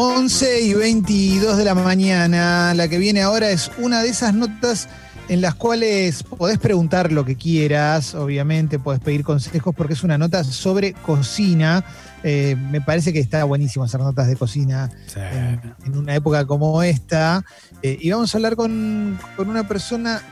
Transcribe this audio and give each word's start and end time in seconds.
11 0.00 0.60
y 0.60 0.74
22 0.74 1.56
de 1.56 1.64
la 1.64 1.74
mañana. 1.74 2.72
La 2.72 2.86
que 2.86 2.98
viene 2.98 3.20
ahora 3.20 3.50
es 3.50 3.68
una 3.78 4.00
de 4.00 4.10
esas 4.10 4.32
notas 4.32 4.88
en 5.28 5.40
las 5.40 5.56
cuales 5.56 6.22
podés 6.22 6.58
preguntar 6.58 7.10
lo 7.10 7.24
que 7.24 7.34
quieras, 7.34 8.14
obviamente, 8.14 8.78
podés 8.78 9.00
pedir 9.00 9.24
consejos 9.24 9.74
porque 9.74 9.94
es 9.94 10.04
una 10.04 10.16
nota 10.16 10.44
sobre 10.44 10.92
cocina. 10.92 11.84
Eh, 12.22 12.54
me 12.70 12.80
parece 12.80 13.12
que 13.12 13.18
está 13.18 13.42
buenísimo 13.42 13.84
hacer 13.84 13.98
notas 13.98 14.28
de 14.28 14.36
cocina 14.36 14.88
en, 15.16 15.60
en 15.84 15.98
una 15.98 16.14
época 16.14 16.46
como 16.46 16.80
esta. 16.84 17.44
Eh, 17.82 17.98
y 18.00 18.08
vamos 18.12 18.32
a 18.32 18.38
hablar 18.38 18.54
con, 18.54 19.18
con 19.36 19.50
una 19.50 19.66
persona 19.66 20.22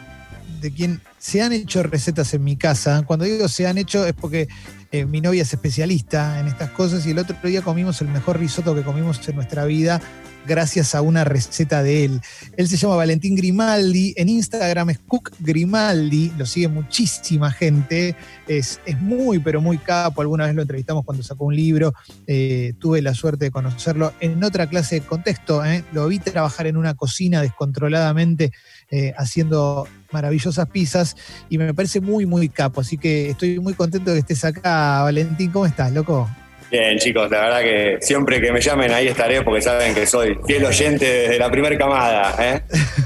de 0.66 0.72
quien 0.72 1.00
se 1.18 1.42
han 1.42 1.52
hecho 1.52 1.84
recetas 1.84 2.34
en 2.34 2.42
mi 2.42 2.56
casa. 2.56 3.04
Cuando 3.06 3.24
digo 3.24 3.48
se 3.48 3.68
han 3.68 3.78
hecho 3.78 4.04
es 4.04 4.14
porque 4.14 4.48
eh, 4.90 5.06
mi 5.06 5.20
novia 5.20 5.42
es 5.42 5.52
especialista 5.52 6.40
en 6.40 6.48
estas 6.48 6.70
cosas 6.70 7.07
y 7.07 7.11
el 7.11 7.18
otro 7.18 7.36
día 7.44 7.62
comimos 7.62 8.00
el 8.02 8.08
mejor 8.08 8.40
risotto 8.40 8.74
que 8.74 8.82
comimos 8.82 9.26
en 9.29 9.36
nuestra 9.36 9.64
vida 9.64 10.00
gracias 10.46 10.95
a 10.95 11.03
una 11.03 11.25
receta 11.25 11.82
de 11.82 12.05
él. 12.05 12.21
Él 12.57 12.68
se 12.68 12.77
llama 12.77 12.96
Valentín 12.96 13.35
Grimaldi, 13.35 14.14
en 14.17 14.29
Instagram 14.29 14.91
es 14.91 14.99
Cook 15.00 15.32
Grimaldi, 15.41 16.32
lo 16.39 16.46
sigue 16.46 16.69
muchísima 16.69 17.50
gente, 17.50 18.17
es, 18.46 18.81
es 18.86 19.00
muy, 19.00 19.39
pero 19.39 19.61
muy 19.61 19.79
capo, 19.79 20.21
alguna 20.21 20.46
vez 20.46 20.55
lo 20.55 20.63
entrevistamos 20.63 21.05
cuando 21.05 21.22
sacó 21.22 21.45
un 21.45 21.57
libro, 21.57 21.93
eh, 22.27 22.75
tuve 22.79 23.03
la 23.03 23.14
suerte 23.14 23.46
de 23.46 23.50
conocerlo 23.50 24.13
en 24.21 24.43
otra 24.43 24.69
clase 24.69 24.96
de 24.96 25.00
contexto, 25.03 25.64
¿eh? 25.64 25.85
lo 25.93 26.09
vi 26.09 26.19
trabajar 26.19 26.67
en 26.67 26.77
una 26.77 26.94
cocina 26.94 27.43
descontroladamente 27.43 28.53
eh, 28.91 29.13
haciendo 29.19 29.86
maravillosas 30.13 30.69
pizzas 30.69 31.17
y 31.49 31.58
me 31.58 31.75
parece 31.75 32.00
muy, 32.00 32.27
muy 32.27 32.48
capo, 32.48 32.81
así 32.81 32.97
que 32.97 33.31
estoy 33.31 33.58
muy 33.58 33.75
contento 33.75 34.11
de 34.11 34.17
que 34.17 34.33
estés 34.33 34.44
acá, 34.44 35.03
Valentín, 35.03 35.50
¿cómo 35.50 35.67
estás, 35.67 35.92
loco? 35.92 36.28
Bien, 36.70 36.98
chicos, 36.98 37.30
la 37.30 37.41
verdad 37.41 37.61
que 37.61 37.98
siempre 38.00 38.41
que 38.41 38.52
me 38.52 38.60
llamen 38.60 38.92
ahí 38.92 39.06
estaré 39.06 39.42
porque 39.42 39.62
saben 39.62 39.94
que 39.94 40.04
soy 40.04 40.36
fiel 40.46 40.64
oyente 40.64 41.04
desde 41.04 41.38
la 41.38 41.50
primera 41.50 41.78
camada. 41.78 42.34
¿eh? 42.41 42.62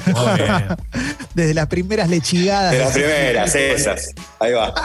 desde 1.35 1.53
las 1.55 1.67
primeras 1.67 2.09
lechigadas. 2.09 2.73
De 2.73 2.79
las 2.79 2.93
primeras, 2.93 3.55
esas. 3.55 4.15
Ahí 4.39 4.53
va. 4.53 4.73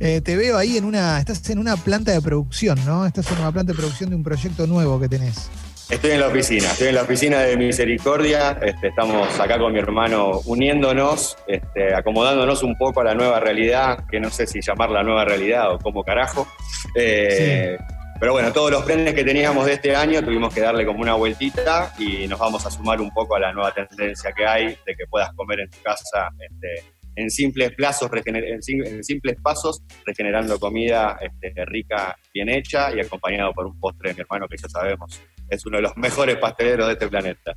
Eh, 0.00 0.20
te 0.20 0.36
veo 0.36 0.58
ahí 0.58 0.76
en 0.76 0.84
una. 0.84 1.20
Estás 1.20 1.48
en 1.50 1.58
una 1.58 1.76
planta 1.76 2.10
de 2.10 2.20
producción, 2.20 2.84
¿no? 2.84 3.06
Estás 3.06 3.30
en 3.30 3.38
una 3.38 3.52
planta 3.52 3.72
de 3.72 3.78
producción 3.78 4.10
de 4.10 4.16
un 4.16 4.24
proyecto 4.24 4.66
nuevo 4.66 4.98
que 4.98 5.08
tenés. 5.08 5.48
Estoy 5.92 6.12
en 6.12 6.20
la 6.20 6.28
oficina, 6.28 6.72
estoy 6.72 6.88
en 6.88 6.94
la 6.94 7.02
oficina 7.02 7.40
de 7.40 7.54
Misericordia. 7.54 8.58
Este, 8.62 8.88
estamos 8.88 9.38
acá 9.38 9.58
con 9.58 9.74
mi 9.74 9.78
hermano 9.78 10.40
uniéndonos, 10.46 11.36
este, 11.46 11.94
acomodándonos 11.94 12.62
un 12.62 12.78
poco 12.78 13.02
a 13.02 13.04
la 13.04 13.14
nueva 13.14 13.40
realidad, 13.40 14.06
que 14.10 14.18
no 14.18 14.30
sé 14.30 14.46
si 14.46 14.62
llamar 14.62 14.88
la 14.88 15.02
nueva 15.02 15.26
realidad 15.26 15.70
o 15.70 15.78
cómo 15.78 16.02
carajo. 16.02 16.48
Eh, 16.94 17.76
pero 18.18 18.32
bueno, 18.32 18.54
todos 18.54 18.70
los 18.70 18.84
planes 18.84 19.12
que 19.12 19.22
teníamos 19.22 19.66
de 19.66 19.74
este 19.74 19.94
año 19.94 20.24
tuvimos 20.24 20.54
que 20.54 20.62
darle 20.62 20.86
como 20.86 21.00
una 21.00 21.12
vueltita 21.12 21.92
y 21.98 22.26
nos 22.26 22.38
vamos 22.38 22.64
a 22.64 22.70
sumar 22.70 22.98
un 22.98 23.10
poco 23.10 23.36
a 23.36 23.40
la 23.40 23.52
nueva 23.52 23.74
tendencia 23.74 24.32
que 24.32 24.46
hay 24.46 24.68
de 24.68 24.94
que 24.96 25.06
puedas 25.10 25.30
comer 25.34 25.60
en 25.60 25.68
tu 25.68 25.82
casa 25.82 26.30
este, 26.38 26.90
en 27.16 27.30
simples 27.30 27.72
plazos, 27.72 28.10
en, 28.24 29.02
simples 29.02 29.36
pasos, 29.42 29.82
regenerando 30.06 30.58
comida 30.58 31.18
este, 31.20 31.52
rica, 31.66 32.16
bien 32.32 32.48
hecha 32.48 32.96
y 32.96 33.00
acompañado 33.00 33.52
por 33.52 33.66
un 33.66 33.78
postre 33.78 34.08
de 34.08 34.14
mi 34.14 34.20
hermano 34.22 34.48
que 34.48 34.56
ya 34.56 34.70
sabemos 34.70 35.20
es 35.52 35.66
uno 35.66 35.76
de 35.76 35.82
los 35.82 35.96
mejores 35.96 36.36
pasteleros 36.38 36.86
de 36.86 36.92
este 36.94 37.08
planeta. 37.08 37.56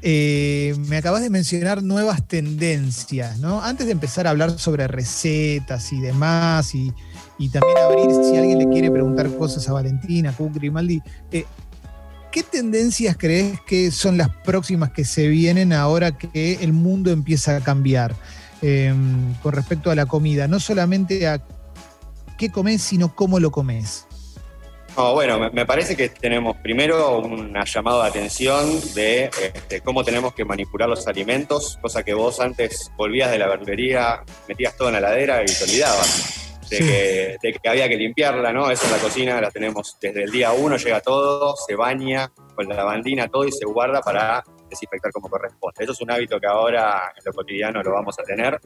Eh, 0.00 0.74
me 0.88 0.96
acabas 0.96 1.22
de 1.22 1.30
mencionar 1.30 1.82
nuevas 1.82 2.26
tendencias, 2.26 3.38
¿no? 3.38 3.62
Antes 3.62 3.86
de 3.86 3.92
empezar 3.92 4.26
a 4.26 4.30
hablar 4.30 4.58
sobre 4.58 4.88
recetas 4.88 5.92
y 5.92 6.00
demás, 6.00 6.74
y, 6.74 6.92
también 7.52 7.76
abrir 7.78 8.08
si 8.24 8.36
alguien 8.36 8.58
le 8.60 8.68
quiere 8.68 8.90
preguntar 8.90 9.28
cosas 9.36 9.68
a 9.68 9.72
Valentina, 9.72 10.32
Cook 10.32 10.54
Grimaldi, 10.54 11.02
eh, 11.32 11.44
¿qué 12.30 12.42
tendencias 12.44 13.16
crees 13.16 13.60
que 13.60 13.90
son 13.90 14.16
las 14.16 14.28
próximas 14.28 14.92
que 14.92 15.04
se 15.04 15.26
vienen 15.26 15.72
ahora 15.72 16.16
que 16.16 16.58
el 16.60 16.72
mundo 16.72 17.10
empieza 17.10 17.56
a 17.56 17.60
cambiar 17.60 18.14
em, 18.62 19.34
con 19.42 19.52
respecto 19.54 19.90
a 19.90 19.96
la 19.96 20.06
comida? 20.06 20.46
No 20.46 20.60
solamente 20.60 21.26
a 21.26 21.44
qué 22.38 22.50
comes, 22.50 22.80
sino 22.80 23.14
cómo 23.14 23.40
lo 23.40 23.50
comes. 23.50 24.06
No, 24.96 25.14
bueno, 25.14 25.50
me, 25.50 25.64
parece 25.64 25.96
que 25.96 26.10
tenemos 26.10 26.56
primero 26.58 27.18
un 27.20 27.54
llamado 27.64 28.02
de 28.02 28.08
atención 28.08 28.78
de 28.94 29.24
este, 29.24 29.80
cómo 29.80 30.04
tenemos 30.04 30.34
que 30.34 30.44
manipular 30.44 30.86
los 30.86 31.06
alimentos, 31.06 31.78
cosa 31.80 32.02
que 32.02 32.12
vos 32.12 32.40
antes 32.40 32.92
volvías 32.96 33.30
de 33.30 33.38
la 33.38 33.48
verdulería, 33.48 34.22
metías 34.46 34.76
todo 34.76 34.88
en 34.88 34.94
la 34.94 35.00
ladera 35.00 35.42
y 35.42 35.46
te 35.46 35.64
olvidabas 35.64 36.42
de, 36.68 37.38
que, 37.40 37.68
había 37.68 37.88
que 37.88 37.96
limpiarla, 37.96 38.52
¿no? 38.52 38.70
Eso 38.70 38.84
en 38.86 38.92
la 38.92 38.98
cocina 38.98 39.40
la 39.40 39.50
tenemos 39.50 39.96
desde 40.00 40.24
el 40.24 40.30
día 40.30 40.52
uno, 40.52 40.76
llega 40.76 41.00
todo, 41.00 41.54
se 41.66 41.74
baña 41.74 42.30
con 42.54 42.68
la 42.68 42.74
lavandina, 42.74 43.28
todo 43.28 43.46
y 43.46 43.52
se 43.52 43.64
guarda 43.64 44.00
para 44.00 44.42
desinfectar 44.68 45.10
como 45.10 45.28
corresponde. 45.28 45.84
Eso 45.84 45.92
es 45.92 46.00
un 46.00 46.10
hábito 46.10 46.38
que 46.38 46.46
ahora 46.46 47.12
en 47.16 47.22
lo 47.24 47.32
cotidiano 47.32 47.82
lo 47.82 47.92
vamos 47.92 48.18
a 48.18 48.22
tener. 48.24 48.58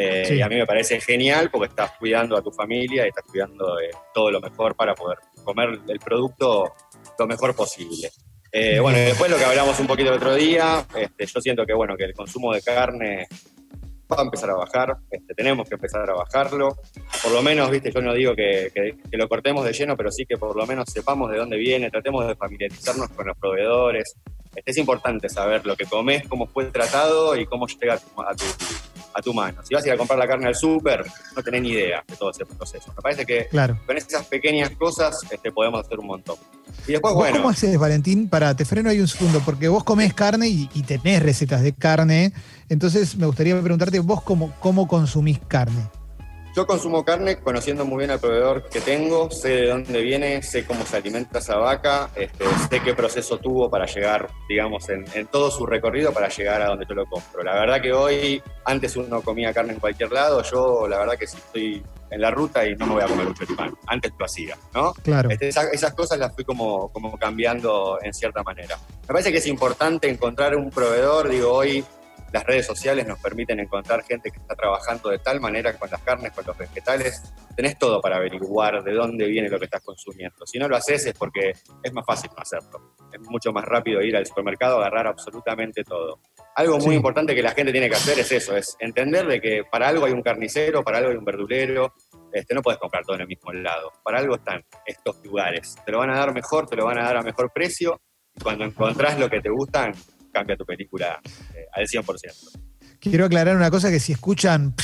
Eh, 0.00 0.36
y 0.36 0.40
a 0.40 0.48
mí 0.48 0.54
me 0.54 0.66
parece 0.66 1.00
genial 1.00 1.50
porque 1.50 1.68
estás 1.68 1.92
cuidando 1.98 2.36
a 2.36 2.42
tu 2.42 2.52
familia 2.52 3.04
y 3.04 3.08
estás 3.08 3.24
cuidando 3.24 3.74
de 3.76 3.90
todo 4.14 4.30
lo 4.30 4.40
mejor 4.40 4.76
para 4.76 4.94
poder 4.94 5.18
comer 5.42 5.80
el 5.88 5.98
producto 5.98 6.72
lo 7.18 7.26
mejor 7.26 7.54
posible. 7.56 8.08
Eh, 8.52 8.78
bueno, 8.78 8.98
después 8.98 9.30
lo 9.30 9.36
que 9.36 9.44
hablamos 9.44 9.78
un 9.80 9.88
poquito 9.88 10.10
el 10.10 10.16
otro 10.16 10.34
día, 10.34 10.86
este, 10.94 11.26
yo 11.26 11.40
siento 11.40 11.66
que 11.66 11.74
bueno, 11.74 11.96
que 11.96 12.04
el 12.04 12.14
consumo 12.14 12.54
de 12.54 12.62
carne 12.62 13.26
va 14.10 14.20
a 14.20 14.22
empezar 14.22 14.50
a 14.50 14.54
bajar, 14.54 14.96
este, 15.10 15.34
tenemos 15.34 15.68
que 15.68 15.74
empezar 15.74 16.08
a 16.08 16.14
bajarlo. 16.14 16.76
Por 17.22 17.32
lo 17.32 17.42
menos, 17.42 17.70
viste, 17.70 17.90
yo 17.92 18.00
no 18.00 18.14
digo 18.14 18.34
que, 18.34 18.94
lo 19.10 19.28
cortemos 19.28 19.64
de 19.64 19.72
lleno, 19.72 19.96
pero 19.96 20.12
sí 20.12 20.24
que 20.24 20.36
por 20.36 20.56
lo 20.56 20.64
menos 20.64 20.88
sepamos 20.90 21.30
de 21.30 21.38
dónde 21.38 21.56
viene, 21.56 21.90
tratemos 21.90 22.26
de 22.26 22.36
familiarizarnos 22.36 23.10
con 23.10 23.26
los 23.26 23.36
proveedores. 23.36 24.14
Este, 24.54 24.70
es 24.70 24.78
importante 24.78 25.28
saber 25.28 25.66
lo 25.66 25.76
que 25.76 25.84
comes, 25.84 26.26
cómo 26.28 26.46
fue 26.46 26.66
tratado 26.66 27.36
y 27.36 27.46
cómo 27.46 27.66
llega 27.66 27.94
a 27.94 27.98
tu, 27.98 28.22
a 28.22 28.34
tu 28.34 28.44
mano. 29.34 29.62
Si 29.64 29.74
vas 29.74 29.84
a 29.84 29.88
ir 29.88 29.92
a 29.92 29.96
comprar 29.96 30.18
la 30.18 30.26
carne 30.26 30.46
al 30.46 30.54
súper, 30.54 31.04
no 31.36 31.42
tenés 31.42 31.62
ni 31.62 31.70
idea 31.70 32.04
de 32.06 32.16
todo 32.16 32.30
ese 32.30 32.46
proceso. 32.46 32.92
Me 32.96 33.02
parece 33.02 33.26
que 33.26 33.48
con 33.86 33.96
esas 33.96 34.26
pequeñas 34.26 34.70
cosas 34.70 35.20
este, 35.30 35.52
podemos 35.52 35.84
hacer 35.84 35.98
un 35.98 36.06
montón. 36.06 36.36
Y 36.86 36.92
después, 36.92 37.14
bueno. 37.14 37.36
¿Cómo 37.38 37.50
haces, 37.50 37.78
Valentín? 37.78 38.28
Para, 38.28 38.54
te 38.56 38.64
freno 38.64 38.90
ahí 38.90 39.00
un 39.00 39.08
segundo, 39.08 39.40
porque 39.44 39.68
vos 39.68 39.84
comés 39.84 40.14
carne 40.14 40.48
y, 40.48 40.66
tenés 40.82 41.22
recetas 41.22 41.62
de 41.62 41.72
carne. 41.72 42.32
Entonces 42.68 43.16
me 43.16 43.26
gustaría 43.26 43.60
preguntarte, 43.60 43.98
vos 44.00 44.22
cómo, 44.22 44.54
cómo 44.60 44.88
consumís 44.88 45.38
carne. 45.48 45.88
Yo 46.58 46.66
consumo 46.66 47.04
carne 47.04 47.36
conociendo 47.36 47.84
muy 47.84 47.98
bien 47.98 48.10
al 48.10 48.18
proveedor 48.18 48.68
que 48.68 48.80
tengo, 48.80 49.30
sé 49.30 49.48
de 49.50 49.68
dónde 49.68 50.02
viene, 50.02 50.42
sé 50.42 50.66
cómo 50.66 50.84
se 50.84 50.96
alimenta 50.96 51.38
esa 51.38 51.54
vaca, 51.54 52.10
este, 52.16 52.44
sé 52.68 52.82
qué 52.82 52.94
proceso 52.94 53.38
tuvo 53.38 53.70
para 53.70 53.86
llegar, 53.86 54.28
digamos, 54.48 54.88
en, 54.88 55.04
todo 55.28 55.52
su 55.52 55.66
recorrido 55.66 56.12
para 56.12 56.28
llegar 56.28 56.60
a 56.62 56.66
donde 56.70 56.84
yo 56.84 56.96
lo 56.96 57.06
compro. 57.06 57.44
La 57.44 57.54
verdad 57.54 57.80
que 57.80 57.92
hoy, 57.92 58.42
antes 58.64 58.96
uno 58.96 59.22
comía 59.22 59.54
carne 59.54 59.74
en 59.74 59.78
cualquier 59.78 60.10
lado, 60.10 60.42
yo 60.42 60.88
la 60.88 60.98
verdad 60.98 61.16
que 61.16 61.28
sí 61.28 61.36
estoy 61.36 61.80
en 62.10 62.20
la 62.20 62.32
ruta 62.32 62.66
y 62.66 62.74
no 62.74 62.86
me 62.86 62.94
voy 62.94 63.02
a 63.04 63.06
comer 63.06 63.28
un 63.28 63.34
choripán. 63.34 63.76
Antes 63.86 64.10
lo 64.18 64.24
hacía, 64.24 64.58
¿no? 64.74 64.94
Claro. 64.94 65.30
Este, 65.30 65.46
esas, 65.46 65.94
cosas 65.94 66.18
las 66.18 66.34
fui 66.34 66.44
como, 66.44 66.88
como 66.88 67.16
cambiando 67.16 68.00
en 68.02 68.12
cierta 68.12 68.42
manera. 68.42 68.76
Me 69.02 69.06
parece 69.06 69.30
que 69.30 69.38
es 69.38 69.46
importante 69.46 70.08
encontrar 70.08 70.56
un 70.56 70.70
proveedor, 70.70 71.28
digo, 71.28 71.52
hoy 71.52 71.84
las 72.32 72.44
redes 72.44 72.66
sociales 72.66 73.06
nos 73.06 73.18
permiten 73.18 73.60
encontrar 73.60 74.04
gente 74.04 74.30
que 74.30 74.38
está 74.38 74.54
trabajando 74.54 75.08
de 75.10 75.18
tal 75.18 75.40
manera 75.40 75.78
con 75.78 75.90
las 75.90 76.02
carnes, 76.02 76.32
con 76.32 76.44
los 76.46 76.56
vegetales. 76.56 77.22
Tenés 77.56 77.78
todo 77.78 78.00
para 78.00 78.16
averiguar 78.16 78.82
de 78.82 78.92
dónde 78.92 79.26
viene 79.26 79.48
lo 79.48 79.58
que 79.58 79.64
estás 79.64 79.82
consumiendo. 79.82 80.46
Si 80.46 80.58
no 80.58 80.68
lo 80.68 80.76
haces 80.76 81.06
es 81.06 81.14
porque 81.14 81.52
es 81.82 81.92
más 81.92 82.04
fácil 82.06 82.30
no 82.36 82.42
hacerlo. 82.42 82.94
Es 83.12 83.20
mucho 83.20 83.52
más 83.52 83.64
rápido 83.64 84.02
ir 84.02 84.16
al 84.16 84.26
supermercado, 84.26 84.78
agarrar 84.78 85.06
absolutamente 85.06 85.82
todo. 85.84 86.20
Algo 86.54 86.78
muy 86.78 86.96
importante 86.96 87.34
que 87.34 87.42
la 87.42 87.52
gente 87.52 87.72
tiene 87.72 87.88
que 87.88 87.96
hacer 87.96 88.18
es 88.18 88.30
eso, 88.30 88.56
es 88.56 88.76
entender 88.78 89.26
de 89.26 89.40
que 89.40 89.62
para 89.70 89.88
algo 89.88 90.06
hay 90.06 90.12
un 90.12 90.22
carnicero, 90.22 90.82
para 90.82 90.98
algo 90.98 91.10
hay 91.10 91.16
un 91.16 91.24
verdulero, 91.24 91.94
este, 92.32 92.54
no 92.54 92.62
puedes 92.62 92.78
comprar 92.78 93.04
todo 93.04 93.16
en 93.16 93.22
el 93.22 93.28
mismo 93.28 93.52
lado. 93.52 93.92
Para 94.02 94.18
algo 94.18 94.36
están 94.36 94.62
estos 94.84 95.24
lugares. 95.24 95.76
Te 95.84 95.92
lo 95.92 95.98
van 95.98 96.10
a 96.10 96.18
dar 96.18 96.34
mejor, 96.34 96.68
te 96.68 96.76
lo 96.76 96.84
van 96.84 96.98
a 96.98 97.04
dar 97.04 97.16
a 97.16 97.22
mejor 97.22 97.50
precio. 97.52 98.00
Y 98.34 98.40
cuando 98.40 98.64
encontrás 98.64 99.18
lo 99.18 99.28
que 99.28 99.40
te 99.40 99.48
gustan, 99.48 99.92
cambia 100.38 100.56
tu 100.56 100.64
película 100.64 101.20
eh, 101.54 101.66
al 101.72 101.86
100%. 101.86 102.04
Quiero 103.00 103.26
aclarar 103.26 103.56
una 103.56 103.70
cosa 103.70 103.90
que 103.90 104.00
si 104.00 104.12
escuchan 104.12 104.74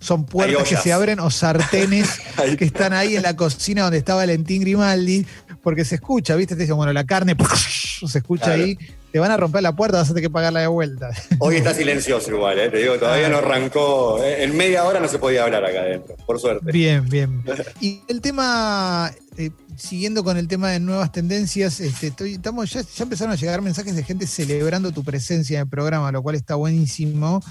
son 0.00 0.24
puertas 0.24 0.68
que 0.68 0.76
se 0.76 0.92
abren 0.92 1.20
o 1.20 1.30
sartenes 1.30 2.20
que 2.58 2.64
están 2.64 2.92
ahí 2.94 3.16
en 3.16 3.22
la 3.22 3.36
cocina 3.36 3.82
donde 3.82 3.98
está 3.98 4.14
Valentín 4.14 4.62
Grimaldi, 4.62 5.26
porque 5.62 5.84
se 5.84 5.96
escucha, 5.96 6.36
¿viste? 6.36 6.54
Te 6.54 6.62
dicen, 6.62 6.76
bueno, 6.76 6.92
la 6.92 7.04
carne 7.04 7.36
se 8.06 8.18
escucha 8.18 8.52
ahí 8.52 8.76
te 9.12 9.18
van 9.18 9.30
a 9.30 9.36
romper 9.36 9.62
la 9.62 9.74
puerta, 9.74 9.98
vas 9.98 10.08
a 10.08 10.14
tener 10.14 10.28
que 10.28 10.30
pagarla 10.30 10.60
de 10.60 10.66
vuelta. 10.68 11.10
Hoy 11.38 11.56
está 11.56 11.74
silencioso 11.74 12.30
igual, 12.30 12.58
¿eh? 12.58 12.70
te 12.70 12.78
digo, 12.78 12.96
todavía 12.98 13.28
no 13.28 13.38
arrancó. 13.38 14.22
¿eh? 14.22 14.44
En 14.44 14.56
media 14.56 14.84
hora 14.84 15.00
no 15.00 15.08
se 15.08 15.18
podía 15.18 15.44
hablar 15.44 15.64
acá 15.64 15.80
adentro, 15.80 16.16
por 16.26 16.38
suerte. 16.38 16.70
Bien, 16.70 17.08
bien. 17.08 17.44
Y 17.80 18.02
el 18.08 18.20
tema, 18.20 19.10
eh, 19.36 19.50
siguiendo 19.76 20.22
con 20.22 20.36
el 20.36 20.48
tema 20.48 20.70
de 20.70 20.80
nuevas 20.80 21.12
tendencias, 21.12 21.80
este, 21.80 22.08
estoy, 22.08 22.34
estamos, 22.34 22.70
ya, 22.70 22.82
ya, 22.82 23.02
empezaron 23.02 23.32
a 23.32 23.36
llegar 23.36 23.62
mensajes 23.62 23.96
de 23.96 24.02
gente 24.02 24.26
celebrando 24.26 24.92
tu 24.92 25.02
presencia 25.02 25.58
en 25.58 25.62
el 25.62 25.68
programa, 25.68 26.12
lo 26.12 26.22
cual 26.22 26.36
está 26.36 26.54
buenísimo. 26.54 27.42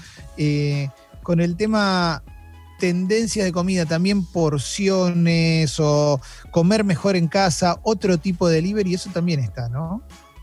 con 1.22 1.40
el 1.40 1.56
tema 1.56 2.22
tendencias 2.80 3.44
de 3.44 3.52
comida, 3.52 3.86
también 3.86 4.24
porciones 4.24 5.78
o 5.78 6.20
comer 6.50 6.82
mejor 6.82 7.14
en 7.14 7.28
casa, 7.28 7.78
otro 7.84 8.18
tipo 8.18 8.48
de 8.48 8.56
delivery, 8.56 8.94
eso 8.94 9.10
también 9.12 9.38
está, 9.38 9.68
¿no? 9.68 10.02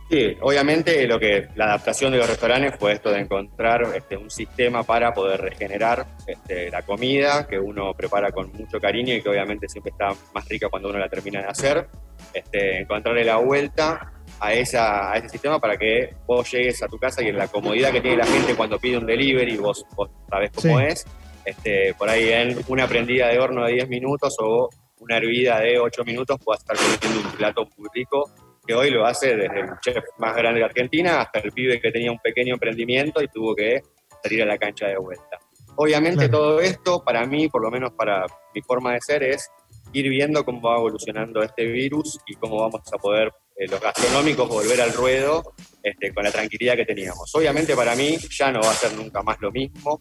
Sí, 0.10 0.38
obviamente 0.40 1.06
lo 1.06 1.20
que 1.20 1.50
la 1.56 1.66
adaptación 1.66 2.14
de 2.14 2.20
los 2.20 2.30
restaurantes 2.30 2.76
fue 2.80 2.94
esto 2.94 3.12
de 3.12 3.20
encontrar 3.20 3.84
este, 3.94 4.16
un 4.16 4.32
sistema 4.32 4.84
para 4.84 5.14
poder 5.14 5.42
regenerar 5.42 6.06
este, 6.26 6.72
la 6.72 6.82
comida 6.84 7.46
que 7.46 7.60
uno 7.60 7.94
prepara 7.94 8.32
con 8.32 8.54
mucho 8.54 8.80
cariño 8.80 9.14
y 9.14 9.22
que 9.22 9.28
obviamente 9.28 9.68
siempre 9.68 9.92
está 9.92 10.14
más 10.34 10.48
rica 10.48 10.70
cuando 10.70 10.90
uno 10.90 11.00
la 11.00 11.10
termina 11.10 11.42
de 11.42 11.48
hacer. 11.48 11.90
Este, 12.34 12.82
encontrarle 12.82 13.26
la 13.26 13.36
vuelta 13.38 14.14
a, 14.40 14.54
esa, 14.54 15.12
a 15.12 15.18
ese 15.18 15.28
sistema 15.28 15.60
para 15.60 15.76
que 15.76 16.16
vos 16.26 16.50
llegues 16.50 16.82
a 16.84 16.88
tu 16.88 16.98
casa 16.98 17.22
y 17.22 17.28
en 17.28 17.38
la 17.38 17.50
comodidad 17.50 17.92
que 17.92 18.00
tiene 18.00 18.16
la 18.16 18.26
gente 18.26 18.56
cuando 18.56 18.80
pide 18.80 18.98
un 18.98 19.06
delivery, 19.06 19.58
vos, 19.58 19.86
vos 19.96 20.10
sabés 20.30 20.52
cómo 20.56 20.80
es, 20.80 21.06
este, 21.48 21.94
por 21.94 22.10
ahí 22.10 22.30
en 22.30 22.60
una 22.68 22.88
prendida 22.88 23.30
de 23.30 23.40
horno 23.40 23.66
de 23.66 23.74
10 23.74 23.90
minutos 23.90 24.36
o 24.40 24.70
una 25.00 25.18
hervida 25.18 25.60
de 25.60 25.80
8 25.80 26.04
minutos 26.04 26.38
puedas 26.44 26.62
estar 26.62 26.76
comiendo 26.76 27.30
un 27.30 27.36
plato 27.36 27.68
muy 27.78 27.88
rico 27.94 28.30
que 28.66 28.74
hoy 28.74 28.90
lo 28.90 29.06
hace 29.06 29.36
desde 29.38 29.62
el 29.62 29.70
chef 29.80 30.04
más 30.18 30.36
grande 30.36 30.60
de 30.60 30.66
Argentina 30.66 31.22
hasta 31.22 31.40
el 31.40 31.54
pibe 31.54 31.80
que 31.80 31.90
tenía 31.90 32.12
un 32.12 32.20
pequeño 32.20 32.56
emprendimiento 32.56 33.22
y 33.24 33.30
tuvo 33.30 33.56
que 33.56 33.82
salir 34.22 34.44
a 34.44 34.46
la 34.46 34.58
cancha 34.58 34.88
de 34.88 34.98
vuelta. 34.98 35.40
Obviamente 35.78 36.28
todo 36.28 36.60
esto, 36.60 37.02
para 37.02 37.26
mí, 37.26 37.48
por 37.48 37.62
lo 37.62 37.72
menos 37.72 37.94
para 37.94 38.26
mi 38.54 38.62
forma 38.62 38.94
de 38.94 39.00
ser, 39.00 39.24
es 39.24 39.50
ir 39.94 40.10
viendo 40.10 40.44
cómo 40.44 40.62
va 40.62 40.76
evolucionando 40.76 41.42
este 41.42 41.64
virus 41.66 42.20
y 42.28 42.36
cómo 42.36 42.58
vamos 42.58 42.82
a 42.92 42.98
poder 42.98 43.32
eh, 43.56 43.68
los 43.68 43.80
gastronómicos 43.80 44.50
volver 44.50 44.82
al 44.82 44.92
ruedo 44.92 45.54
este, 45.82 46.14
con 46.14 46.26
la 46.26 46.32
tranquilidad 46.32 46.76
que 46.76 46.86
teníamos. 46.86 47.34
Obviamente 47.34 47.76
para 47.76 47.96
mí 47.96 48.18
ya 48.30 48.52
no 48.52 48.60
va 48.60 48.72
a 48.72 48.76
ser 48.76 48.94
nunca 48.94 49.24
más 49.24 49.38
lo 49.40 49.52
mismo. 49.52 50.00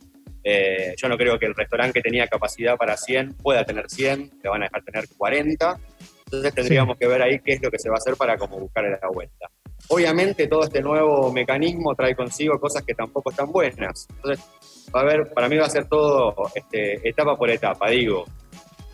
Eh, 0.48 0.94
yo 0.96 1.08
no 1.08 1.18
creo 1.18 1.38
que 1.40 1.46
el 1.46 1.54
restaurante 1.56 1.94
que 1.94 2.02
tenía 2.02 2.28
capacidad 2.28 2.76
para 2.76 2.96
100 2.96 3.34
pueda 3.34 3.64
tener 3.64 3.90
100, 3.90 4.30
le 4.44 4.48
van 4.48 4.62
a 4.62 4.66
dejar 4.66 4.84
tener 4.84 5.08
40 5.18 5.80
entonces 6.26 6.54
tendríamos 6.54 6.98
que 6.98 7.06
ver 7.06 7.22
ahí 7.22 7.38
qué 7.38 7.52
es 7.52 7.62
lo 7.62 7.70
que 7.70 7.78
se 7.78 7.88
va 7.88 7.94
a 7.94 7.98
hacer 7.98 8.16
para 8.16 8.36
como 8.36 8.58
buscar 8.58 8.84
la 8.84 9.08
vuelta. 9.08 9.48
Obviamente 9.88 10.48
todo 10.48 10.64
este 10.64 10.80
nuevo 10.80 11.32
mecanismo 11.32 11.94
trae 11.94 12.16
consigo 12.16 12.58
cosas 12.58 12.82
que 12.82 12.94
tampoco 12.94 13.30
están 13.30 13.52
buenas. 13.52 14.08
Entonces, 14.10 14.44
va 14.94 15.02
a 15.02 15.04
ver, 15.04 15.32
para 15.32 15.48
mí 15.48 15.56
va 15.56 15.66
a 15.66 15.70
ser 15.70 15.86
todo 15.86 16.34
este, 16.52 17.08
etapa 17.08 17.36
por 17.36 17.48
etapa. 17.48 17.90
Digo, 17.90 18.24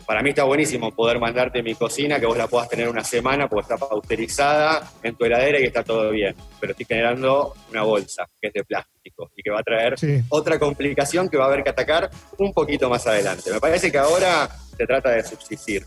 para 0.05 0.21
mí 0.21 0.29
está 0.29 0.43
buenísimo 0.43 0.91
poder 0.91 1.19
mandarte 1.19 1.63
mi 1.63 1.75
cocina, 1.75 2.19
que 2.19 2.25
vos 2.25 2.37
la 2.37 2.47
puedas 2.47 2.69
tener 2.69 2.89
una 2.89 3.03
semana 3.03 3.47
porque 3.47 3.73
está 3.73 3.77
pausterizada 3.77 4.91
en 5.01 5.15
tu 5.15 5.25
heladera 5.25 5.59
y 5.59 5.63
está 5.63 5.83
todo 5.83 6.09
bien. 6.11 6.35
Pero 6.59 6.71
estoy 6.71 6.85
generando 6.85 7.53
una 7.69 7.83
bolsa 7.83 8.27
que 8.41 8.47
es 8.47 8.53
de 8.53 8.63
plástico 8.63 9.31
y 9.35 9.41
que 9.41 9.51
va 9.51 9.59
a 9.59 9.63
traer 9.63 9.95
otra 10.29 10.59
complicación 10.59 11.29
que 11.29 11.37
va 11.37 11.45
a 11.45 11.47
haber 11.47 11.63
que 11.63 11.69
atacar 11.69 12.09
un 12.37 12.53
poquito 12.53 12.89
más 12.89 13.05
adelante. 13.07 13.51
Me 13.51 13.59
parece 13.59 13.91
que 13.91 13.97
ahora 13.97 14.49
se 14.77 14.85
trata 14.85 15.11
de 15.11 15.23
subsistir. 15.23 15.85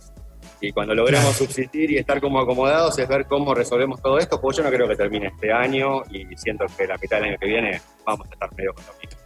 Y 0.60 0.72
cuando 0.72 0.94
logremos 0.94 1.36
subsistir 1.36 1.90
y 1.90 1.98
estar 1.98 2.20
como 2.20 2.40
acomodados 2.40 2.98
es 2.98 3.06
ver 3.06 3.26
cómo 3.26 3.54
resolvemos 3.54 4.00
todo 4.00 4.18
esto, 4.18 4.40
pues 4.40 4.56
yo 4.56 4.62
no 4.62 4.70
creo 4.70 4.88
que 4.88 4.96
termine 4.96 5.26
este 5.26 5.52
año 5.52 6.02
y 6.10 6.24
siento 6.36 6.64
que 6.76 6.86
la 6.86 6.96
mitad 6.96 7.18
del 7.18 7.30
año 7.30 7.38
que 7.38 7.46
viene 7.46 7.80
vamos 8.06 8.26
a 8.28 8.32
estar 8.32 8.54
medio 8.54 8.72
con 8.72 8.84
lo 8.86 8.92
mismo. 8.94 9.25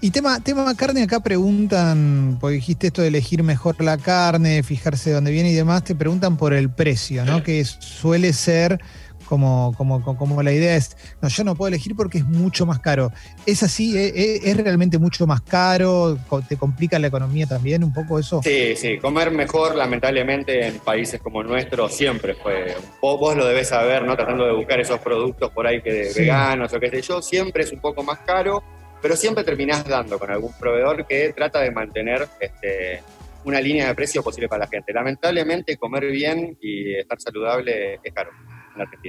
Y 0.00 0.10
tema, 0.10 0.40
tema 0.40 0.74
carne, 0.74 1.02
acá 1.02 1.20
preguntan, 1.20 2.38
porque 2.40 2.56
dijiste 2.56 2.88
esto 2.88 3.02
de 3.02 3.08
elegir 3.08 3.42
mejor 3.42 3.82
la 3.82 3.98
carne, 3.98 4.62
fijarse 4.62 5.12
dónde 5.12 5.30
viene 5.30 5.50
y 5.50 5.54
demás, 5.54 5.84
te 5.84 5.94
preguntan 5.94 6.36
por 6.36 6.52
el 6.52 6.70
precio, 6.70 7.24
¿no? 7.24 7.42
Que 7.42 7.64
suele 7.64 8.32
ser 8.32 8.80
como, 9.26 9.74
como, 9.76 10.02
como 10.02 10.42
la 10.42 10.52
idea 10.52 10.76
es, 10.76 10.96
no, 11.20 11.28
yo 11.28 11.44
no 11.44 11.54
puedo 11.54 11.68
elegir 11.68 11.94
porque 11.94 12.18
es 12.18 12.24
mucho 12.24 12.64
más 12.64 12.80
caro. 12.80 13.12
¿Es 13.44 13.62
así? 13.62 13.96
¿Es, 13.96 14.12
¿E, 14.14 14.50
es 14.50 14.56
realmente 14.56 14.98
mucho 14.98 15.26
más 15.26 15.42
caro? 15.42 16.18
¿Te 16.48 16.56
complica 16.56 16.98
la 16.98 17.08
economía 17.08 17.46
también 17.46 17.84
un 17.84 17.92
poco 17.92 18.18
eso? 18.18 18.40
Sí, 18.42 18.74
sí, 18.76 18.98
comer 18.98 19.30
mejor 19.30 19.74
lamentablemente 19.76 20.66
en 20.66 20.78
países 20.78 21.20
como 21.20 21.42
el 21.42 21.48
nuestro 21.48 21.88
siempre 21.88 22.34
fue, 22.34 22.76
vos 23.00 23.36
lo 23.36 23.46
debes 23.46 23.68
saber, 23.68 24.04
¿no? 24.04 24.16
Tratando 24.16 24.46
de 24.46 24.52
buscar 24.52 24.80
esos 24.80 25.00
productos 25.00 25.50
por 25.50 25.66
ahí 25.66 25.82
que 25.82 25.92
de 25.92 26.12
veganos 26.14 26.72
o 26.72 26.80
qué 26.80 26.88
sé 26.90 27.02
yo, 27.02 27.20
siempre 27.20 27.64
es 27.64 27.72
un 27.72 27.80
poco 27.80 28.02
más 28.02 28.20
caro, 28.20 28.62
pero 29.02 29.16
siempre 29.16 29.44
terminás 29.44 29.86
dando 29.86 30.18
con 30.18 30.30
algún 30.30 30.52
proveedor 30.58 31.06
que 31.06 31.32
trata 31.34 31.60
de 31.60 31.70
mantener 31.70 32.26
este, 32.40 33.02
una 33.44 33.60
línea 33.60 33.86
de 33.88 33.94
precio 33.94 34.22
posible 34.22 34.48
para 34.48 34.64
la 34.64 34.68
gente. 34.68 34.92
Lamentablemente 34.92 35.76
comer 35.76 36.06
bien 36.10 36.58
y 36.60 36.94
estar 36.94 37.20
saludable 37.20 38.00
es 38.02 38.12
caro. 38.12 38.30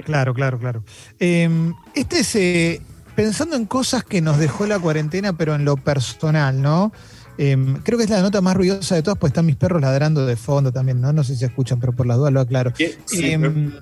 Claro, 0.04 0.32
claro, 0.32 0.58
claro. 0.58 0.84
Em, 1.18 1.74
este 1.94 2.20
es, 2.20 2.34
eh, 2.36 2.80
pensando 3.14 3.56
en 3.56 3.66
cosas 3.66 4.04
que 4.04 4.20
nos 4.20 4.38
dejó 4.38 4.66
la 4.66 4.78
cuarentena, 4.78 5.34
pero 5.34 5.54
en 5.54 5.64
lo 5.64 5.76
personal, 5.76 6.62
¿no? 6.62 6.92
Em, 7.36 7.76
creo 7.82 7.98
que 7.98 8.04
es 8.04 8.10
la 8.10 8.20
nota 8.20 8.40
más 8.40 8.56
ruidosa 8.56 8.96
de 8.96 9.02
todas, 9.02 9.18
pues 9.18 9.30
están 9.30 9.46
mis 9.46 9.54
perros 9.54 9.80
ladrando 9.80 10.26
de 10.26 10.34
fondo 10.34 10.72
también, 10.72 11.00
¿no? 11.00 11.12
No 11.12 11.22
sé 11.22 11.34
si 11.34 11.40
se 11.40 11.46
escuchan, 11.46 11.78
pero 11.78 11.92
por 11.92 12.06
las 12.06 12.16
dudas 12.16 12.32
lo 12.32 12.40
aclaro. 12.40 12.72
Em, 13.12 13.72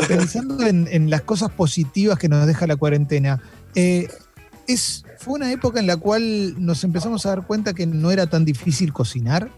pensando 0.08 0.66
en, 0.66 1.08
las 1.08 1.22
cosas 1.22 1.50
positivas 1.50 2.18
que 2.18 2.28
nos 2.28 2.46
deja 2.46 2.66
la 2.66 2.76
cuarentena, 2.76 3.40
eh, 3.74 4.08
es, 4.72 5.04
fue 5.18 5.34
una 5.34 5.52
época 5.52 5.80
en 5.80 5.86
la 5.86 5.96
cual 5.96 6.54
nos 6.58 6.84
empezamos 6.84 7.24
a 7.26 7.30
dar 7.30 7.46
cuenta 7.46 7.74
que 7.74 7.86
no 7.86 8.10
era 8.10 8.26
tan 8.26 8.44
difícil 8.44 8.92
cocinar. 8.92 9.48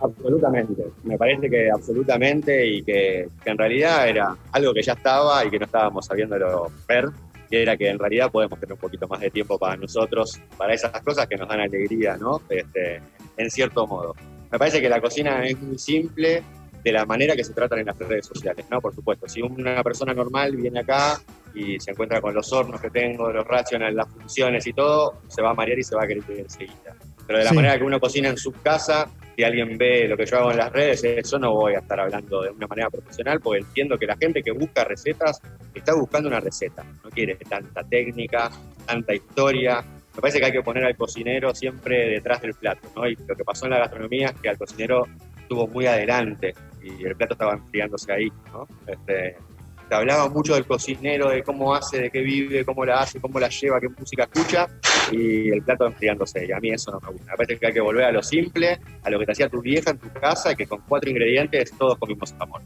Absolutamente, 0.00 0.84
me 1.02 1.18
parece 1.18 1.50
que 1.50 1.70
absolutamente 1.70 2.66
y 2.66 2.82
que, 2.84 3.28
en 3.44 3.58
realidad 3.58 4.08
era 4.08 4.36
algo 4.52 4.72
que 4.72 4.82
ya 4.82 4.92
estaba 4.92 5.44
y 5.44 5.50
que 5.50 5.58
no 5.58 5.64
estábamos 5.64 6.06
sabiéndolo 6.06 6.70
ver, 6.86 7.08
que 7.50 7.62
era 7.62 7.76
que 7.76 7.88
en 7.88 7.98
realidad 7.98 8.30
podemos 8.30 8.60
tener 8.60 8.74
un 8.74 8.78
poquito 8.78 9.08
más 9.08 9.20
de 9.20 9.30
tiempo 9.30 9.58
para 9.58 9.76
nosotros, 9.76 10.40
para 10.56 10.72
esas 10.72 10.92
cosas 11.02 11.26
que 11.26 11.36
nos 11.36 11.48
dan 11.48 11.60
alegría, 11.60 12.16
¿no? 12.16 12.40
Este, 12.48 13.00
en 13.36 13.50
cierto 13.50 13.86
modo. 13.88 14.14
Me 14.52 14.58
parece 14.58 14.80
que 14.80 14.88
la 14.88 15.00
cocina 15.00 15.44
es 15.44 15.60
muy 15.60 15.78
simple 15.78 16.44
de 16.84 16.92
la 16.92 17.04
manera 17.04 17.34
que 17.34 17.42
se 17.42 17.52
tratan 17.52 17.80
en 17.80 17.86
las 17.86 17.98
redes 17.98 18.26
sociales, 18.26 18.66
¿no? 18.70 18.80
Por 18.80 18.94
supuesto, 18.94 19.28
si 19.28 19.42
una 19.42 19.82
persona 19.82 20.14
normal 20.14 20.56
viene 20.56 20.80
acá 20.80 21.20
y 21.58 21.80
se 21.80 21.90
encuentra 21.90 22.20
con 22.20 22.34
los 22.34 22.52
hornos 22.52 22.80
que 22.80 22.90
tengo, 22.90 23.32
los 23.32 23.46
racionales, 23.46 23.96
las 23.96 24.08
funciones 24.08 24.66
y 24.66 24.72
todo, 24.72 25.20
se 25.26 25.42
va 25.42 25.50
a 25.50 25.54
marear 25.54 25.78
y 25.78 25.82
se 25.82 25.96
va 25.96 26.04
a 26.04 26.06
querer 26.06 26.22
enseguida. 26.28 26.94
Pero 27.26 27.40
de 27.40 27.44
la 27.44 27.52
manera 27.52 27.76
que 27.76 27.84
uno 27.84 27.98
cocina 27.98 28.28
en 28.28 28.36
su 28.36 28.52
casa, 28.52 29.10
si 29.36 29.42
alguien 29.42 29.76
ve 29.76 30.06
lo 30.08 30.16
que 30.16 30.24
yo 30.24 30.38
hago 30.38 30.52
en 30.52 30.58
las 30.58 30.72
redes, 30.72 31.02
eso 31.02 31.38
no 31.38 31.52
voy 31.52 31.74
a 31.74 31.80
estar 31.80 31.98
hablando 31.98 32.42
de 32.42 32.50
una 32.50 32.66
manera 32.68 32.90
profesional, 32.90 33.40
porque 33.40 33.60
entiendo 33.60 33.98
que 33.98 34.06
la 34.06 34.16
gente 34.16 34.42
que 34.42 34.52
busca 34.52 34.84
recetas 34.84 35.40
está 35.74 35.94
buscando 35.94 36.28
una 36.28 36.40
receta, 36.40 36.84
no 37.04 37.10
quiere 37.10 37.34
tanta 37.34 37.82
técnica, 37.82 38.50
tanta 38.86 39.14
historia. 39.14 39.84
Me 40.14 40.20
parece 40.20 40.38
que 40.38 40.46
hay 40.46 40.52
que 40.52 40.62
poner 40.62 40.84
al 40.84 40.96
cocinero 40.96 41.54
siempre 41.54 42.08
detrás 42.08 42.40
del 42.40 42.54
plato, 42.54 42.88
¿no? 42.94 43.06
Y 43.08 43.16
lo 43.26 43.34
que 43.34 43.44
pasó 43.44 43.66
en 43.66 43.72
la 43.72 43.78
gastronomía 43.78 44.28
es 44.28 44.40
que 44.40 44.48
al 44.48 44.58
cocinero 44.58 45.06
estuvo 45.42 45.66
muy 45.66 45.86
adelante 45.86 46.54
y 46.82 47.04
el 47.04 47.16
plato 47.16 47.34
estaba 47.34 47.54
enfriándose 47.54 48.12
ahí, 48.12 48.32
¿no? 48.52 48.66
Este, 48.86 49.36
te 49.88 49.94
hablaba 49.94 50.28
mucho 50.28 50.54
del 50.54 50.66
cocinero, 50.66 51.30
de 51.30 51.42
cómo 51.42 51.74
hace, 51.74 52.02
de 52.02 52.10
qué 52.10 52.20
vive, 52.20 52.64
cómo 52.64 52.84
la 52.84 53.00
hace, 53.00 53.20
cómo 53.20 53.40
la 53.40 53.48
lleva, 53.48 53.80
qué 53.80 53.88
música 53.88 54.28
escucha, 54.32 54.68
y 55.10 55.50
el 55.50 55.62
plato 55.62 55.86
enfriándose. 55.86 56.46
Y 56.46 56.52
a 56.52 56.60
mí 56.60 56.70
eso 56.70 56.90
no 56.90 57.00
me 57.00 57.12
gusta. 57.12 57.32
Me 57.32 57.36
parece 57.36 57.58
que 57.58 57.66
hay 57.66 57.72
que 57.72 57.80
volver 57.80 58.04
a 58.04 58.12
lo 58.12 58.22
simple, 58.22 58.78
a 59.02 59.10
lo 59.10 59.18
que 59.18 59.26
te 59.26 59.32
hacía 59.32 59.48
tu 59.48 59.62
vieja 59.62 59.90
en 59.90 59.98
tu 59.98 60.10
casa, 60.10 60.54
que 60.54 60.66
con 60.66 60.80
cuatro 60.86 61.10
ingredientes 61.10 61.72
todos 61.78 61.98
comimos 61.98 62.34
amor. 62.38 62.60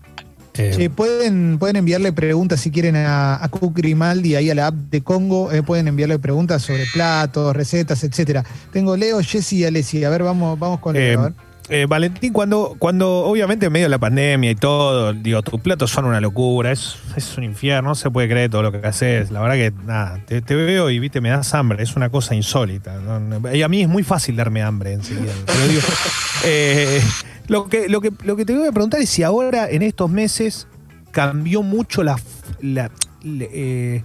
Sí, 0.55 0.91
pueden, 0.91 1.59
pueden 1.59 1.77
enviarle 1.77 2.13
preguntas 2.13 2.61
si 2.61 2.71
quieren 2.71 2.95
a, 2.95 3.43
a 3.43 3.49
Cook 3.49 3.75
Grimaldi, 3.75 4.35
ahí 4.35 4.51
a 4.51 4.55
la 4.55 4.67
app 4.67 4.75
de 4.75 5.03
Congo, 5.03 5.51
eh, 5.51 5.63
pueden 5.63 5.89
enviarle 5.89 6.19
preguntas 6.19 6.63
sobre 6.63 6.85
platos, 6.93 7.57
recetas, 7.57 8.05
etcétera. 8.05 8.45
Tengo 8.71 8.95
Leo, 8.95 9.21
Jessy 9.23 9.59
y 9.61 9.65
Alessi. 9.65 10.05
A 10.05 10.11
ver, 10.11 10.23
vamos, 10.23 10.59
vamos 10.59 10.81
con 10.81 10.95
Leo. 10.95 11.21
a 11.21 11.23
ver. 11.25 11.33
Eh, 11.75 11.87
Valentín, 11.87 12.35
cuando, 12.35 12.77
cuando 12.79 13.25
obviamente 13.25 13.65
en 13.65 13.73
medio 13.73 13.87
de 13.87 13.91
la 13.91 13.99
pandemia 13.99 14.51
y 14.51 14.55
todo, 14.55 15.15
digo, 15.15 15.41
tus 15.41 15.59
platos 15.59 15.91
son 15.91 16.05
una 16.05 16.21
locura, 16.21 16.71
es, 16.71 16.97
es 17.17 17.39
un 17.39 17.45
infierno, 17.45 17.89
no 17.89 17.95
se 17.95 18.11
puede 18.11 18.29
creer 18.29 18.51
todo 18.51 18.63
lo 18.63 18.71
que 18.73 18.87
haces. 18.87 19.31
La 19.31 19.41
verdad 19.41 19.55
que 19.55 19.73
nada, 19.87 20.21
te, 20.27 20.43
veo 20.55 20.91
y 20.91 20.99
viste, 20.99 21.23
me 21.23 21.31
das 21.31 21.55
hambre, 21.55 21.83
es 21.83 21.97
una 21.97 22.11
cosa 22.11 22.35
insólita. 22.35 23.01
Y 23.55 23.63
a 23.63 23.69
mí 23.69 23.81
es 23.81 23.89
muy 23.89 24.03
fácil 24.03 24.37
darme 24.37 24.63
hambre 24.63 24.93
enseguida. 24.93 25.33
Pero 25.47 25.67
digo, 25.67 25.81
eh, 26.45 27.01
lo, 27.49 27.67
que, 27.71 27.89
lo, 27.89 28.03
que, 28.03 28.13
lo 28.23 28.37
que 28.37 28.45
te 28.45 28.55
voy 28.55 28.69
a 28.69 28.73
preguntar 28.73 29.01
es 29.01 29.09
si 29.09 29.23
ahora, 29.23 29.71
en 29.71 29.81
estos 29.81 30.11
meses, 30.11 30.67
cambió 31.11 31.63
mucho 31.63 32.03
la, 32.03 32.21
la 32.61 32.91
eh, 33.25 34.03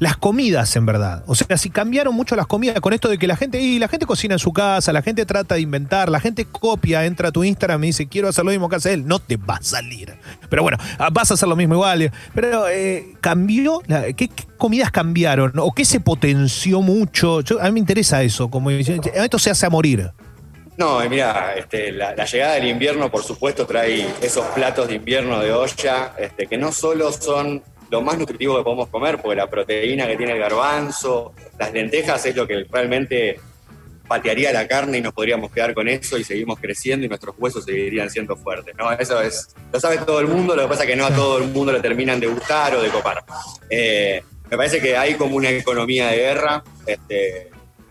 las 0.00 0.16
comidas 0.16 0.74
en 0.76 0.86
verdad. 0.86 1.22
O 1.26 1.34
sea, 1.34 1.56
si 1.58 1.68
cambiaron 1.68 2.14
mucho 2.14 2.34
las 2.34 2.46
comidas 2.46 2.80
con 2.80 2.94
esto 2.94 3.08
de 3.08 3.18
que 3.18 3.26
la 3.26 3.36
gente, 3.36 3.60
y 3.60 3.78
la 3.78 3.86
gente 3.86 4.06
cocina 4.06 4.34
en 4.34 4.38
su 4.38 4.52
casa, 4.52 4.92
la 4.92 5.02
gente 5.02 5.26
trata 5.26 5.54
de 5.54 5.60
inventar, 5.60 6.08
la 6.08 6.20
gente 6.20 6.46
copia, 6.46 7.04
entra 7.04 7.28
a 7.28 7.32
tu 7.32 7.44
Instagram 7.44 7.84
y 7.84 7.88
dice, 7.88 8.08
quiero 8.08 8.28
hacer 8.28 8.44
lo 8.44 8.50
mismo 8.50 8.68
que 8.70 8.76
hace 8.76 8.94
él, 8.94 9.06
no 9.06 9.18
te 9.18 9.36
va 9.36 9.56
a 9.56 9.62
salir. 9.62 10.14
Pero 10.48 10.62
bueno, 10.62 10.78
ah, 10.98 11.10
vas 11.12 11.30
a 11.30 11.34
hacer 11.34 11.48
lo 11.48 11.54
mismo 11.54 11.74
igual. 11.74 12.10
Pero 12.34 12.66
eh, 12.68 13.14
cambió, 13.20 13.82
¿qué, 14.16 14.30
comidas 14.56 14.90
cambiaron? 14.90 15.52
¿O 15.58 15.72
qué 15.72 15.84
se 15.84 16.00
potenció 16.00 16.80
mucho? 16.80 17.40
a 17.60 17.64
mí 17.66 17.72
me 17.72 17.80
interesa 17.80 18.22
eso, 18.22 18.50
como 18.50 18.70
esto 18.70 19.38
se 19.38 19.50
hace 19.50 19.66
a 19.66 19.70
morir. 19.70 20.10
No, 20.80 20.98
mira, 21.10 21.52
este, 21.58 21.92
la, 21.92 22.14
llegada 22.24 22.54
del 22.54 22.68
invierno, 22.68 23.10
por 23.10 23.22
supuesto, 23.22 23.66
trae 23.66 24.06
esos 24.22 24.46
platos 24.46 24.88
de 24.88 24.94
invierno 24.94 25.38
de 25.40 25.52
olla, 25.52 26.14
este, 26.18 26.46
que 26.46 26.56
no 26.56 26.72
solo 26.72 27.12
son 27.12 27.62
lo 27.90 28.02
más 28.02 28.18
nutritivo 28.18 28.56
que 28.56 28.62
podemos 28.62 28.88
comer, 28.88 29.20
porque 29.20 29.36
la 29.36 29.48
proteína 29.48 30.06
que 30.06 30.16
tiene 30.16 30.32
el 30.32 30.38
garbanzo, 30.38 31.32
las 31.58 31.72
lentejas 31.72 32.24
es 32.26 32.36
lo 32.36 32.46
que 32.46 32.64
realmente 32.70 33.40
patearía 34.06 34.52
la 34.52 34.66
carne 34.66 34.98
y 34.98 35.00
nos 35.00 35.12
podríamos 35.12 35.52
quedar 35.52 35.72
con 35.72 35.86
eso 35.86 36.18
y 36.18 36.24
seguimos 36.24 36.58
creciendo 36.58 37.06
y 37.06 37.08
nuestros 37.08 37.34
huesos 37.38 37.64
seguirían 37.64 38.10
siendo 38.10 38.36
fuertes. 38.36 38.74
¿no? 38.76 38.90
Eso 38.92 39.20
es, 39.22 39.54
lo 39.72 39.78
sabe 39.78 39.98
todo 39.98 40.18
el 40.18 40.26
mundo, 40.26 40.56
lo 40.56 40.62
que 40.62 40.68
pasa 40.68 40.82
es 40.82 40.90
que 40.90 40.96
no 40.96 41.06
a 41.06 41.14
todo 41.14 41.38
el 41.38 41.48
mundo 41.48 41.72
le 41.72 41.80
terminan 41.80 42.18
de 42.18 42.26
gustar 42.26 42.74
o 42.74 42.82
de 42.82 42.88
copar. 42.88 43.22
Eh, 43.68 44.22
me 44.50 44.56
parece 44.56 44.80
que 44.80 44.96
hay 44.96 45.14
como 45.14 45.36
una 45.36 45.50
economía 45.50 46.08
de 46.08 46.16
guerra, 46.16 46.64
este, 46.86 47.50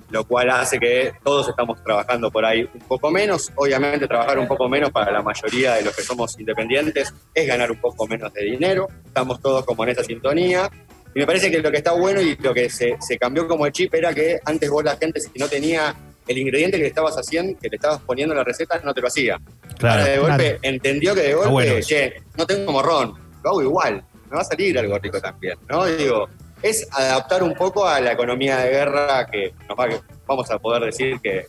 lo 0.09 0.23
cual 0.25 0.49
hace 0.49 0.79
que 0.79 1.13
todos 1.23 1.49
estamos 1.49 1.81
trabajando 1.83 2.31
por 2.31 2.45
ahí 2.45 2.67
un 2.73 2.81
poco 2.81 3.11
menos. 3.11 3.51
Obviamente 3.55 4.07
trabajar 4.07 4.39
un 4.39 4.47
poco 4.47 4.67
menos 4.67 4.91
para 4.91 5.11
la 5.11 5.21
mayoría 5.21 5.75
de 5.75 5.83
los 5.83 5.95
que 5.95 6.01
somos 6.01 6.39
independientes 6.39 7.13
es 7.33 7.47
ganar 7.47 7.71
un 7.71 7.79
poco 7.79 8.07
menos 8.07 8.33
de 8.33 8.43
dinero. 8.43 8.87
Estamos 9.05 9.41
todos 9.41 9.65
como 9.65 9.83
en 9.83 9.89
esa 9.91 10.03
sintonía. 10.03 10.69
Y 11.13 11.19
me 11.19 11.25
parece 11.25 11.49
que 11.49 11.59
lo 11.59 11.71
que 11.71 11.77
está 11.77 11.91
bueno 11.93 12.21
y 12.21 12.35
lo 12.37 12.53
que 12.53 12.69
se, 12.69 12.95
se 12.99 13.17
cambió 13.17 13.47
como 13.47 13.65
el 13.65 13.71
chip 13.71 13.93
era 13.95 14.13
que 14.13 14.39
antes 14.45 14.69
vos 14.69 14.83
la 14.83 14.95
gente 14.95 15.19
si 15.19 15.31
no 15.39 15.47
tenía 15.47 15.95
el 16.27 16.37
ingrediente 16.37 16.77
que 16.77 16.83
le 16.83 16.89
estabas 16.89 17.15
haciendo, 17.15 17.59
que 17.59 17.69
le 17.69 17.75
estabas 17.77 17.99
poniendo 18.01 18.33
en 18.33 18.37
la 18.37 18.43
receta, 18.43 18.79
no 18.83 18.93
te 18.93 19.01
lo 19.01 19.07
hacía. 19.07 19.39
Claro, 19.79 20.01
Ahora 20.01 20.11
de 20.11 20.19
golpe 20.19 20.43
claro. 20.43 20.59
entendió 20.61 21.15
que 21.15 21.21
de 21.21 21.33
golpe, 21.33 21.49
bueno 21.51 21.73
eso. 21.73 21.89
che, 21.89 22.13
no 22.37 22.45
tengo 22.45 22.71
morrón, 22.71 23.15
lo 23.43 23.49
hago 23.49 23.61
igual, 23.63 24.03
me 24.29 24.35
va 24.35 24.41
a 24.41 24.45
salir 24.45 24.77
algo 24.77 24.99
rico 24.99 25.19
también, 25.19 25.57
¿no? 25.67 25.85
Digo, 25.85 26.29
es 26.61 26.87
adaptar 26.91 27.43
un 27.43 27.53
poco 27.55 27.87
a 27.87 27.99
la 27.99 28.11
economía 28.13 28.57
de 28.57 28.69
guerra 28.71 29.25
que 29.27 29.53
nos 29.67 29.77
va, 29.77 29.87
vamos 30.27 30.49
a 30.51 30.59
poder 30.59 30.83
decir 30.83 31.19
que 31.21 31.47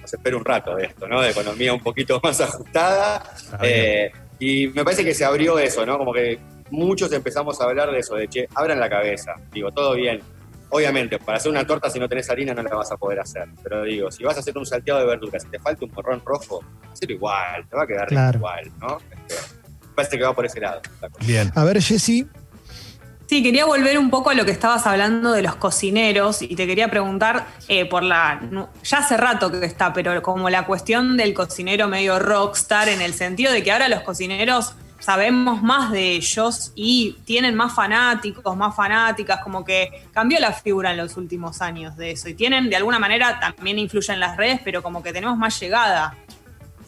nos 0.00 0.12
espera 0.12 0.36
un 0.36 0.44
rato 0.44 0.74
de 0.76 0.86
esto, 0.86 1.06
¿no? 1.06 1.20
De 1.20 1.30
economía 1.30 1.72
un 1.72 1.80
poquito 1.82 2.20
más 2.22 2.40
ajustada. 2.40 3.22
Bien. 3.60 3.72
Eh, 3.74 4.12
y 4.40 4.68
me 4.68 4.84
parece 4.84 5.04
que 5.04 5.14
se 5.14 5.24
abrió 5.24 5.58
eso, 5.58 5.84
¿no? 5.84 5.98
Como 5.98 6.12
que 6.12 6.38
muchos 6.70 7.12
empezamos 7.12 7.60
a 7.60 7.64
hablar 7.64 7.90
de 7.90 7.98
eso, 7.98 8.14
de 8.14 8.28
che, 8.28 8.48
abran 8.54 8.78
la 8.78 8.88
cabeza, 8.88 9.34
digo, 9.52 9.70
todo 9.72 9.94
bien. 9.94 10.20
Obviamente, 10.70 11.18
para 11.18 11.38
hacer 11.38 11.50
una 11.50 11.66
torta 11.66 11.88
si 11.88 11.98
no 11.98 12.08
tenés 12.10 12.28
harina 12.28 12.52
no 12.52 12.62
la 12.62 12.74
vas 12.74 12.92
a 12.92 12.96
poder 12.98 13.18
hacer. 13.20 13.48
Pero 13.62 13.84
digo, 13.84 14.10
si 14.10 14.22
vas 14.22 14.36
a 14.36 14.40
hacer 14.40 14.56
un 14.58 14.66
salteado 14.66 15.00
de 15.00 15.06
verduras, 15.06 15.42
si 15.42 15.48
te 15.48 15.58
falta 15.58 15.84
un 15.86 15.90
morrón 15.92 16.20
rojo, 16.24 16.62
hacelo 16.92 17.14
igual, 17.14 17.66
te 17.68 17.74
va 17.76 17.84
a 17.84 17.86
quedar 17.86 18.06
Claro. 18.08 18.36
igual, 18.38 18.70
¿no? 18.78 18.98
Este, 19.10 19.34
me 19.88 19.94
parece 19.94 20.18
que 20.18 20.24
va 20.24 20.34
por 20.34 20.44
ese 20.44 20.60
lado. 20.60 20.82
la 21.00 21.08
cosa. 21.08 21.26
Bien. 21.26 21.50
A 21.54 21.64
ver, 21.64 21.80
Jessy, 21.82 22.26
Sí, 23.28 23.42
quería 23.42 23.66
volver 23.66 23.98
un 23.98 24.08
poco 24.08 24.30
a 24.30 24.34
lo 24.34 24.46
que 24.46 24.52
estabas 24.52 24.86
hablando 24.86 25.32
de 25.32 25.42
los 25.42 25.54
cocineros 25.56 26.40
y 26.40 26.56
te 26.56 26.66
quería 26.66 26.88
preguntar 26.88 27.46
eh, 27.68 27.84
por 27.84 28.02
la. 28.02 28.40
Ya 28.82 28.98
hace 28.98 29.18
rato 29.18 29.52
que 29.52 29.66
está, 29.66 29.92
pero 29.92 30.22
como 30.22 30.48
la 30.48 30.64
cuestión 30.64 31.18
del 31.18 31.34
cocinero 31.34 31.88
medio 31.88 32.18
rockstar, 32.18 32.88
en 32.88 33.02
el 33.02 33.12
sentido 33.12 33.52
de 33.52 33.62
que 33.62 33.70
ahora 33.70 33.90
los 33.90 34.00
cocineros 34.00 34.72
sabemos 34.98 35.62
más 35.62 35.92
de 35.92 36.12
ellos 36.12 36.72
y 36.74 37.18
tienen 37.26 37.54
más 37.54 37.74
fanáticos, 37.74 38.56
más 38.56 38.74
fanáticas, 38.74 39.42
como 39.42 39.62
que 39.62 40.06
cambió 40.10 40.40
la 40.40 40.54
figura 40.54 40.92
en 40.92 40.96
los 40.96 41.18
últimos 41.18 41.60
años 41.60 41.98
de 41.98 42.12
eso. 42.12 42.30
Y 42.30 42.34
tienen, 42.34 42.70
de 42.70 42.76
alguna 42.76 42.98
manera, 42.98 43.38
también 43.38 43.78
influyen 43.78 44.20
las 44.20 44.38
redes, 44.38 44.62
pero 44.64 44.82
como 44.82 45.02
que 45.02 45.12
tenemos 45.12 45.36
más 45.36 45.60
llegada. 45.60 46.16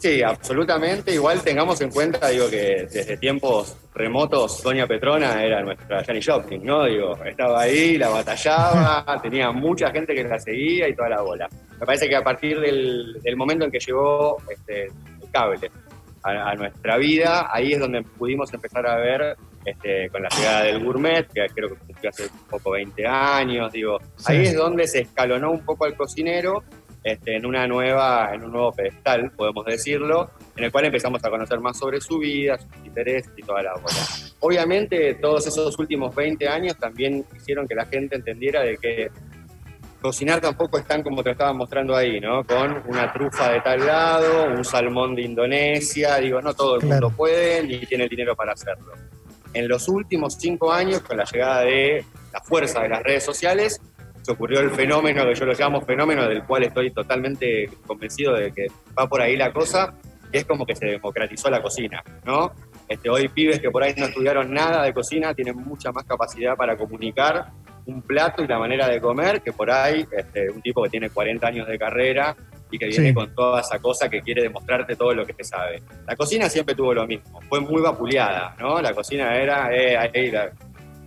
Sí, 0.01 0.23
absolutamente. 0.23 1.13
Igual 1.13 1.43
tengamos 1.43 1.79
en 1.81 1.91
cuenta, 1.91 2.27
digo, 2.29 2.49
que 2.49 2.87
desde 2.91 3.17
tiempos 3.17 3.77
remotos, 3.93 4.63
Doña 4.63 4.87
Petrona 4.87 5.43
era 5.43 5.61
nuestra 5.61 6.03
Janis 6.03 6.25
Joplin, 6.27 6.65
¿no? 6.65 6.85
Digo, 6.85 7.15
estaba 7.23 7.61
ahí, 7.61 7.99
la 7.99 8.09
batallaba, 8.09 9.05
tenía 9.21 9.51
mucha 9.51 9.91
gente 9.91 10.15
que 10.15 10.23
la 10.23 10.39
seguía 10.39 10.89
y 10.89 10.95
toda 10.95 11.09
la 11.09 11.21
bola. 11.21 11.47
Me 11.79 11.85
parece 11.85 12.09
que 12.09 12.15
a 12.15 12.23
partir 12.23 12.59
del, 12.59 13.21
del 13.21 13.35
momento 13.37 13.65
en 13.65 13.69
que 13.71 13.77
llegó 13.79 14.37
este, 14.49 14.85
el 14.85 15.31
cable 15.31 15.69
a, 16.23 16.49
a 16.49 16.55
nuestra 16.55 16.97
vida, 16.97 17.49
ahí 17.53 17.73
es 17.73 17.79
donde 17.79 18.01
pudimos 18.01 18.51
empezar 18.55 18.87
a 18.87 18.95
ver 18.95 19.35
este, 19.65 20.09
con 20.09 20.23
la 20.23 20.29
llegada 20.29 20.63
del 20.63 20.83
gourmet, 20.83 21.27
que 21.31 21.45
creo 21.53 21.69
que 21.69 21.75
cumplió 21.75 22.09
hace 22.09 22.23
poco 22.49 22.71
20 22.71 23.05
años, 23.05 23.71
digo, 23.71 23.99
Sí. 24.15 24.31
ahí 24.33 24.41
es 24.47 24.55
donde 24.55 24.87
se 24.87 25.01
escalonó 25.01 25.51
un 25.51 25.63
poco 25.63 25.85
al 25.85 25.95
cocinero 25.95 26.63
este, 27.03 27.35
en 27.35 27.45
una 27.45 27.65
nueva, 27.67 28.31
en 28.33 28.43
un 28.43 28.51
nuevo 28.51 28.71
pedestal, 28.73 29.31
podemos 29.31 29.65
decirlo, 29.65 30.29
en 30.55 30.65
el 30.65 30.71
cual 30.71 30.85
empezamos 30.85 31.23
a 31.23 31.29
conocer 31.29 31.59
más 31.59 31.77
sobre 31.77 31.99
su 32.01 32.19
vida, 32.19 32.57
sus 32.57 32.85
intereses 32.85 33.31
y 33.35 33.41
toda 33.41 33.63
la 33.63 33.73
bola. 33.73 33.95
Obviamente, 34.39 35.15
todos 35.15 35.47
esos 35.47 35.77
últimos 35.79 36.13
20 36.13 36.47
años 36.47 36.77
también 36.77 37.25
hicieron 37.35 37.67
que 37.67 37.75
la 37.75 37.85
gente 37.85 38.15
entendiera 38.15 38.61
de 38.61 38.77
que 38.77 39.09
cocinar 40.01 40.41
tampoco 40.41 40.79
es 40.79 40.85
tan 40.85 41.03
como 41.03 41.21
te 41.21 41.29
lo 41.29 41.31
estaban 41.33 41.57
mostrando 41.57 41.95
ahí, 41.95 42.19
¿no? 42.19 42.43
Con 42.43 42.83
una 42.87 43.13
trufa 43.13 43.51
de 43.51 43.61
tal 43.61 43.85
lado, 43.85 44.45
un 44.45 44.65
salmón 44.65 45.15
de 45.15 45.21
Indonesia, 45.23 46.15
digo, 46.17 46.41
no 46.41 46.53
todo 46.55 46.75
el 46.75 46.81
Claro. 46.81 47.07
mundo 47.07 47.17
puede 47.17 47.61
ni 47.63 47.85
tiene 47.85 48.05
el 48.05 48.09
dinero 48.09 48.35
para 48.35 48.53
hacerlo. 48.53 48.93
En 49.53 49.67
los 49.67 49.87
últimos 49.89 50.35
cinco 50.39 50.71
años, 50.71 51.01
con 51.01 51.17
la 51.17 51.25
llegada 51.25 51.61
de 51.61 52.03
la 52.33 52.41
fuerza 52.41 52.81
de 52.81 52.89
las 52.89 53.03
redes 53.03 53.23
sociales, 53.23 53.79
se 54.21 54.31
ocurrió 54.31 54.59
el 54.59 54.71
fenómeno 54.71 55.25
que 55.25 55.35
yo 55.35 55.45
lo 55.45 55.53
llamo 55.53 55.81
fenómeno, 55.81 56.27
del 56.27 56.43
cual 56.43 56.63
estoy 56.63 56.91
totalmente 56.91 57.69
convencido 57.87 58.33
de 58.35 58.51
que 58.51 58.67
va 58.97 59.07
por 59.07 59.21
ahí 59.21 59.35
la 59.35 59.51
cosa, 59.51 59.93
que 60.31 60.39
es 60.39 60.45
como 60.45 60.65
que 60.65 60.75
se 60.75 60.85
democratizó 60.85 61.49
la 61.49 61.61
cocina, 61.61 62.03
¿no? 62.25 62.51
Este, 62.87 63.09
hoy 63.09 63.27
pibes 63.29 63.59
que 63.59 63.71
por 63.71 63.83
ahí 63.83 63.93
no 63.97 64.05
estudiaron 64.05 64.53
nada 64.53 64.83
de 64.83 64.93
cocina 64.93 65.33
tienen 65.33 65.55
mucha 65.55 65.91
más 65.91 66.03
capacidad 66.05 66.55
para 66.55 66.75
comunicar 66.77 67.47
un 67.85 68.01
plato 68.01 68.43
y 68.43 68.47
la 68.47 68.59
manera 68.59 68.87
de 68.87 69.01
comer 69.01 69.41
que 69.41 69.53
por 69.53 69.71
ahí 69.71 70.05
este, 70.15 70.49
un 70.51 70.61
tipo 70.61 70.83
que 70.83 70.89
tiene 70.89 71.09
40 71.09 71.47
años 71.47 71.67
de 71.67 71.79
carrera 71.79 72.35
y 72.69 72.77
que 72.77 72.85
viene 72.87 73.09
Sí. 73.09 73.13
con 73.13 73.33
toda 73.33 73.61
esa 73.61 73.79
cosa 73.79 74.07
que 74.09 74.21
quiere 74.21 74.43
demostrarte 74.43 74.95
todo 74.95 75.13
lo 75.13 75.25
que 75.25 75.33
te 75.33 75.43
sabe. 75.43 75.81
La 76.07 76.15
cocina 76.15 76.47
siempre 76.47 76.75
tuvo 76.75 76.93
lo 76.93 77.07
mismo, 77.07 77.41
fue 77.49 77.59
muy 77.59 77.81
vapuleada, 77.81 78.55
¿no? 78.59 78.81
La 78.81 78.93
cocina 78.93 79.35
era 79.35 79.69
eh, 79.75 80.31
la- 80.31 80.51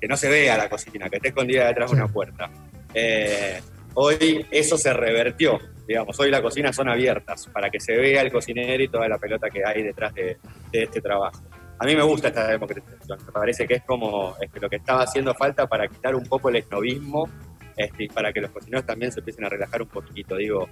que 0.01 0.09
no 0.09 0.17
se 0.17 0.29
vea 0.29 0.59
la 0.59 0.69
cocina, 0.69 1.09
que 1.09 1.17
esté 1.17 1.29
escondida 1.29 1.67
detrás 1.69 1.91
de 1.91 1.97
Sí. 1.97 2.03
una 2.03 2.13
puerta. 2.13 2.51
Eh, 2.95 3.61
hoy 3.95 4.47
eso 4.51 4.79
se 4.79 4.93
revertió, 4.93 5.59
digamos, 5.87 6.19
hoy 6.21 6.31
las 6.31 6.41
cocinas 6.41 6.75
son 6.75 6.89
abiertas 6.89 7.49
para 7.53 7.71
que 7.71 7.81
se 7.81 7.97
vea 7.97 8.23
el 8.23 8.33
cocinero 8.33 8.83
y 8.83 8.89
toda 8.89 9.09
la 9.09 9.19
pelota 9.19 9.51
que 9.51 9.63
hay 9.65 9.83
detrás 9.83 10.15
de, 10.15 10.39
este 10.73 11.01
trabajo. 11.01 11.43
A 11.79 11.87
mí 11.87 11.97
me 11.97 12.03
gusta 12.03 12.29
esta 12.29 12.49
democratización, 12.49 13.19
me 13.27 13.33
parece 13.33 13.67
que 13.67 13.75
es 13.75 13.83
como 13.83 14.37
lo 14.61 14.71
que 14.71 14.77
estaba 14.77 15.03
haciendo 15.03 15.35
falta 15.35 15.67
para 15.67 15.89
quitar 15.89 16.15
un 16.15 16.25
poco 16.25 16.49
el 16.49 16.57
esnovismo 16.57 17.29
este, 17.77 18.05
y 18.05 18.09
para 18.09 18.33
que 18.33 18.41
los 18.41 18.51
cocineros 18.51 18.87
también 18.87 19.11
se 19.11 19.19
empiecen 19.21 19.45
a 19.45 19.49
relajar 19.49 19.83
un 19.83 19.89
poquito. 19.89 20.37
Digo, 20.37 20.69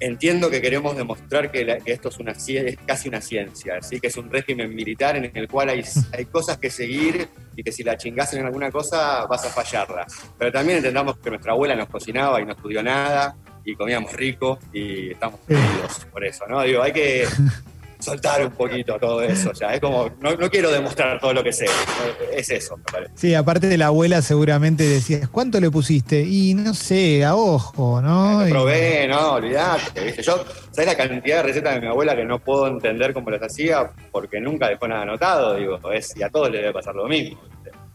entiendo 0.00 0.50
que 0.50 0.60
queremos 0.60 0.96
demostrar 0.96 1.50
que, 1.50 1.64
la- 1.64 1.78
que 1.78 1.92
esto 1.92 2.08
es, 2.08 2.18
una, 2.18 2.32
es 2.32 2.76
casi 2.86 3.08
una 3.08 3.20
ciencia, 3.20 3.76
así 3.80 4.00
que 4.00 4.06
es 4.08 4.16
un 4.16 4.30
régimen 4.30 4.74
militar 4.74 5.16
en 5.16 5.30
el 5.34 5.48
cual 5.48 5.68
hay, 5.70 5.84
hay 6.16 6.24
cosas 6.26 6.58
que 6.58 6.70
seguir 6.70 7.28
y 7.56 7.62
que 7.62 7.72
si 7.72 7.82
la 7.82 7.96
chingás 7.96 8.32
en 8.34 8.44
alguna 8.46 8.70
cosa 8.70 9.26
vas 9.26 9.44
a 9.44 9.48
fallarla. 9.50 10.06
Pero 10.38 10.52
también 10.52 10.78
entendamos 10.78 11.18
que 11.18 11.30
nuestra 11.30 11.52
abuela 11.52 11.74
nos 11.74 11.88
cocinaba 11.88 12.40
y 12.40 12.44
no 12.44 12.52
estudió 12.52 12.82
nada 12.82 13.36
y 13.64 13.74
comíamos 13.74 14.12
rico 14.12 14.58
y 14.72 15.10
estamos 15.12 15.40
Sí. 15.46 15.54
unidos 15.54 16.06
por 16.12 16.24
eso, 16.24 16.46
¿no? 16.46 16.62
Digo, 16.62 16.82
hay 16.82 16.92
que 16.92 17.26
soltar 17.98 18.44
un 18.46 18.52
poquito 18.52 18.98
todo 18.98 19.22
eso, 19.22 19.52
ya. 19.52 19.74
Es 19.74 19.80
como, 19.80 20.08
no, 20.20 20.34
no 20.36 20.50
quiero 20.50 20.70
demostrar 20.70 21.18
todo 21.20 21.32
lo 21.34 21.42
que 21.42 21.52
sé, 21.52 21.66
es 22.32 22.48
eso, 22.50 22.76
me 22.76 22.82
parece. 22.84 23.12
sí, 23.16 23.34
aparte 23.34 23.66
de 23.66 23.76
la 23.76 23.86
abuela 23.86 24.22
seguramente 24.22 24.84
decías, 24.84 25.28
¿cuánto 25.28 25.60
le 25.60 25.70
pusiste? 25.70 26.22
Y 26.22 26.54
no 26.54 26.74
sé, 26.74 27.24
a 27.24 27.34
ojo, 27.34 28.00
¿no? 28.00 28.40
Lo 28.40 28.48
Y- 28.48 28.50
probé, 28.50 29.08
no, 29.08 29.32
olvidate, 29.32 30.04
¿viste? 30.04 30.22
Yo, 30.22 30.44
¿sabes 30.70 30.86
la 30.86 30.96
cantidad 30.96 31.38
de 31.38 31.42
recetas 31.42 31.74
de 31.74 31.80
mi 31.80 31.86
abuela 31.88 32.14
que 32.14 32.24
no 32.24 32.38
puedo 32.38 32.68
entender 32.68 33.12
cómo 33.12 33.30
las 33.30 33.42
hacía? 33.42 33.90
Porque 34.12 34.40
nunca 34.40 34.68
dejó 34.68 34.86
nada 34.86 35.02
anotado, 35.02 35.56
digo, 35.56 35.78
es, 35.92 36.16
y 36.16 36.22
a 36.22 36.28
todos 36.30 36.50
les 36.50 36.60
debe 36.60 36.72
pasar 36.72 36.94
lo 36.94 37.06
mismo. 37.08 37.40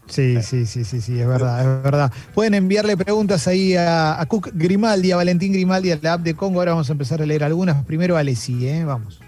Sí, 0.06 0.42
sí, 0.42 0.66
sí, 0.66 0.84
sí, 0.84 1.00
sí, 1.00 1.18
es 1.18 1.26
verdad, 1.26 1.60
es 1.60 1.82
verdad. 1.82 2.12
Pueden 2.34 2.52
enviarle 2.52 2.94
preguntas 2.94 3.48
ahí 3.48 3.74
a, 3.74 4.20
a 4.20 4.26
Cook 4.26 4.50
Grimaldi, 4.52 5.12
a 5.12 5.16
Valentín 5.16 5.50
Grimaldi, 5.54 5.92
a 5.92 5.98
la 6.02 6.12
app 6.12 6.20
de 6.20 6.34
Congo. 6.34 6.58
Ahora 6.60 6.72
vamos 6.72 6.90
a 6.90 6.92
empezar 6.92 7.22
a 7.22 7.26
leer 7.26 7.42
algunas. 7.42 7.82
Primero 7.86 8.14
a 8.14 8.20
Alessi, 8.20 8.68
¿eh? 8.68 8.84
Vamos. 8.84 9.22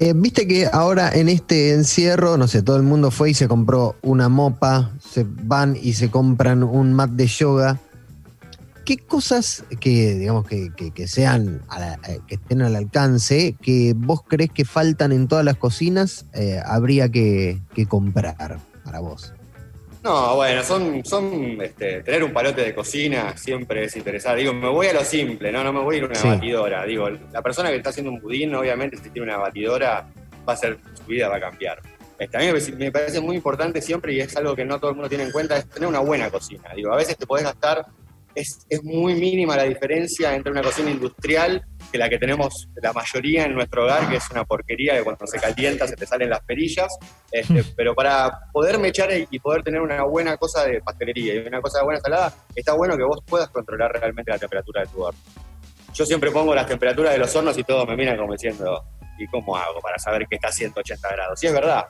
Eh, 0.00 0.12
Viste 0.16 0.46
que 0.46 0.68
ahora 0.72 1.10
en 1.12 1.28
este 1.28 1.72
encierro, 1.74 2.36
no 2.36 2.46
sé, 2.48 2.62
todo 2.62 2.76
el 2.76 2.82
mundo 2.82 3.10
fue 3.10 3.30
y 3.30 3.34
se 3.34 3.48
compró 3.48 3.96
una 4.02 4.28
mopa, 4.28 4.92
se 5.00 5.26
van 5.28 5.76
y 5.80 5.94
se 5.94 6.10
compran 6.10 6.62
un 6.62 6.92
mat 6.92 7.10
de 7.10 7.26
yoga. 7.26 7.78
¿Qué 8.84 8.96
cosas 8.98 9.64
que, 9.80 10.14
digamos, 10.16 10.46
que, 10.46 10.70
que- 10.74 11.06
sean, 11.06 11.62
la- 11.70 11.98
eh, 12.08 12.20
que 12.26 12.34
estén 12.36 12.62
al 12.62 12.74
alcance, 12.74 13.54
que 13.62 13.94
vos 13.96 14.22
crees 14.26 14.50
que 14.50 14.64
faltan 14.64 15.12
en 15.12 15.28
todas 15.28 15.44
las 15.44 15.56
cocinas, 15.56 16.26
eh, 16.32 16.60
habría 16.64 17.08
que, 17.08 17.60
que 17.74 17.86
comprar 17.86 18.58
para 18.84 19.00
vos? 19.00 19.32
No, 20.02 20.34
bueno, 20.36 20.64
son, 20.64 21.04
son 21.04 21.60
este, 21.62 22.02
tener 22.02 22.24
un 22.24 22.32
palote 22.32 22.62
de 22.62 22.74
cocina 22.74 23.36
siempre 23.36 23.84
es 23.84 23.96
interesante. 23.96 24.40
Digo, 24.40 24.52
me 24.52 24.68
voy 24.68 24.88
a 24.88 24.92
lo 24.94 25.04
simple, 25.04 25.52
¿no? 25.52 25.62
No 25.62 25.72
me 25.72 25.80
voy 25.80 25.94
a 25.94 25.98
ir 25.98 26.04
a 26.04 26.06
una 26.06 26.14
Sí. 26.16 26.26
batidora. 26.28 26.84
Digo, 26.84 27.08
la 27.08 27.40
persona 27.40 27.70
que 27.70 27.76
está 27.76 27.90
haciendo 27.90 28.10
un 28.10 28.20
budín, 28.20 28.52
obviamente, 28.54 28.96
si 28.96 29.10
tiene 29.10 29.28
una 29.28 29.36
batidora, 29.38 30.08
va 30.48 30.52
a 30.52 30.56
ser, 30.56 30.78
su 30.94 31.04
vida 31.04 31.28
va 31.28 31.36
a 31.36 31.40
cambiar. 31.40 31.80
Este, 32.18 32.36
a 32.36 32.40
mí 32.40 32.46
me 32.46 32.52
parece- 32.52 32.72
me 32.72 32.90
parece 32.92 33.20
muy 33.20 33.36
importante 33.36 33.80
siempre, 33.80 34.12
y 34.14 34.20
es 34.20 34.36
algo 34.36 34.56
que 34.56 34.64
no 34.64 34.80
todo 34.80 34.90
el 34.90 34.96
mundo 34.96 35.08
tiene 35.08 35.24
en 35.24 35.30
cuenta, 35.30 35.56
es 35.56 35.68
tener 35.68 35.88
una 35.88 36.00
buena 36.00 36.30
cocina. 36.30 36.70
Digo, 36.74 36.92
a 36.92 36.96
veces 36.96 37.16
te 37.16 37.26
podés 37.26 37.44
gastar, 37.44 37.86
es, 38.34 38.66
es 38.68 38.82
muy 38.82 39.14
mínima 39.14 39.56
la 39.56 39.64
diferencia 39.64 40.34
entre 40.34 40.50
una 40.50 40.62
cocina 40.62 40.90
industrial 40.90 41.64
que 41.92 41.98
la 41.98 42.08
que 42.08 42.18
tenemos 42.18 42.68
la 42.76 42.92
mayoría 42.92 43.44
en 43.44 43.54
nuestro 43.54 43.84
hogar, 43.84 44.08
que 44.08 44.16
es 44.16 44.30
una 44.30 44.44
porquería 44.44 44.96
que 44.96 45.04
cuando 45.04 45.26
se 45.26 45.38
calienta 45.38 45.86
se 45.86 45.94
te 45.94 46.06
salen 46.06 46.30
las 46.30 46.40
perillas. 46.40 46.88
Este, 47.30 47.62
pero 47.76 47.94
para 47.94 48.48
poder 48.52 48.78
mechar 48.78 49.10
y 49.30 49.38
poder 49.38 49.62
tener 49.62 49.80
una 49.80 50.02
buena 50.04 50.36
cosa 50.38 50.64
de 50.64 50.80
pastelería 50.80 51.34
y 51.34 51.38
una 51.38 51.60
cosa 51.60 51.78
de 51.78 51.84
buena 51.84 52.00
salada, 52.00 52.32
está 52.54 52.72
bueno 52.72 52.96
que 52.96 53.04
vos 53.04 53.20
puedas 53.26 53.50
controlar 53.50 53.92
realmente 53.92 54.30
la 54.30 54.38
temperatura 54.38 54.80
de 54.80 54.86
tu 54.88 55.02
horno. 55.02 55.20
yo 55.92 56.06
siempre 56.06 56.30
pongo 56.30 56.54
las 56.54 56.66
temperaturas 56.66 57.12
de 57.12 57.18
los 57.18 57.36
hornos 57.36 57.56
y 57.58 57.64
todos 57.64 57.86
me 57.86 57.94
miran 57.96 58.16
como 58.16 58.32
diciendo, 58.32 58.82
¿y 59.18 59.26
cómo 59.26 59.56
hago 59.56 59.80
para 59.80 59.98
saber 59.98 60.26
que 60.26 60.36
está 60.36 60.48
a 60.48 60.52
180 60.52 61.08
grados? 61.10 61.42
Y 61.42 61.46
es 61.46 61.52
verdad. 61.52 61.86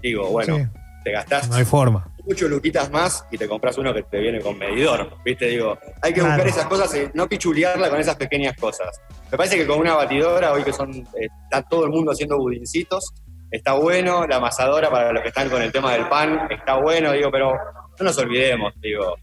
Digo, 0.00 0.28
bueno, 0.28 0.56
Sí. 0.56 0.77
Te 1.04 1.12
gastás 1.12 1.48
No 1.48 1.56
hay 1.56 1.64
forma. 1.64 2.12
muchos 2.24 2.50
luquitas 2.50 2.90
más 2.90 3.24
y 3.30 3.38
te 3.38 3.48
compras 3.48 3.78
uno 3.78 3.92
que 3.94 4.02
te 4.02 4.18
viene 4.18 4.40
con 4.40 4.58
medidor. 4.58 5.10
¿Viste? 5.24 5.46
Digo, 5.46 5.78
hay 6.02 6.12
que 6.12 6.20
Claro. 6.20 6.34
buscar 6.34 6.48
esas 6.48 6.66
cosas 6.66 6.94
y 6.94 7.08
no 7.16 7.28
pichulearla 7.28 7.88
con 7.90 7.98
esas 8.00 8.16
pequeñas 8.16 8.54
cosas. 8.56 9.00
Me 9.30 9.36
parece 9.38 9.56
que 9.56 9.66
con 9.66 9.78
una 9.80 9.94
batidora, 9.94 10.52
hoy 10.52 10.62
que 10.62 10.72
son 10.72 10.90
eh, 10.94 11.28
está 11.44 11.62
todo 11.62 11.84
el 11.84 11.90
mundo 11.90 12.12
haciendo 12.12 12.36
budincitos, 12.38 13.12
está 13.50 13.72
bueno. 13.74 14.26
La 14.26 14.36
amasadora 14.36 14.90
para 14.90 15.12
los 15.12 15.22
que 15.22 15.28
están 15.28 15.48
con 15.48 15.62
el 15.62 15.72
tema 15.72 15.92
del 15.94 16.08
pan, 16.08 16.48
está 16.50 16.74
bueno, 16.80 17.12
digo, 17.12 17.30
pero 17.30 17.52
no 17.98 18.04
nos 18.04 18.18
olvidemos, 18.18 18.74
digo. 18.80 19.16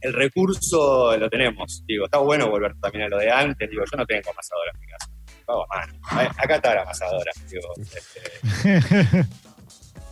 El 0.00 0.12
recurso 0.12 1.16
lo 1.16 1.28
tenemos, 1.28 1.82
digo, 1.86 2.04
está 2.04 2.18
bueno 2.18 2.48
volver 2.48 2.72
también 2.80 3.04
a 3.06 3.08
lo 3.08 3.18
de 3.18 3.32
antes, 3.32 3.68
digo, 3.68 3.82
yo 3.90 3.96
no 3.98 4.06
tengo 4.06 4.30
amasadora 4.30 4.70
en 4.74 4.80
mi 4.80 4.86
casa. 4.86 5.10
Ahí- 6.10 6.28
Acá 6.36 6.54
está 6.56 6.74
la 6.74 6.82
amasadora, 6.82 7.32
digo, 7.50 7.68
este, 7.80 9.26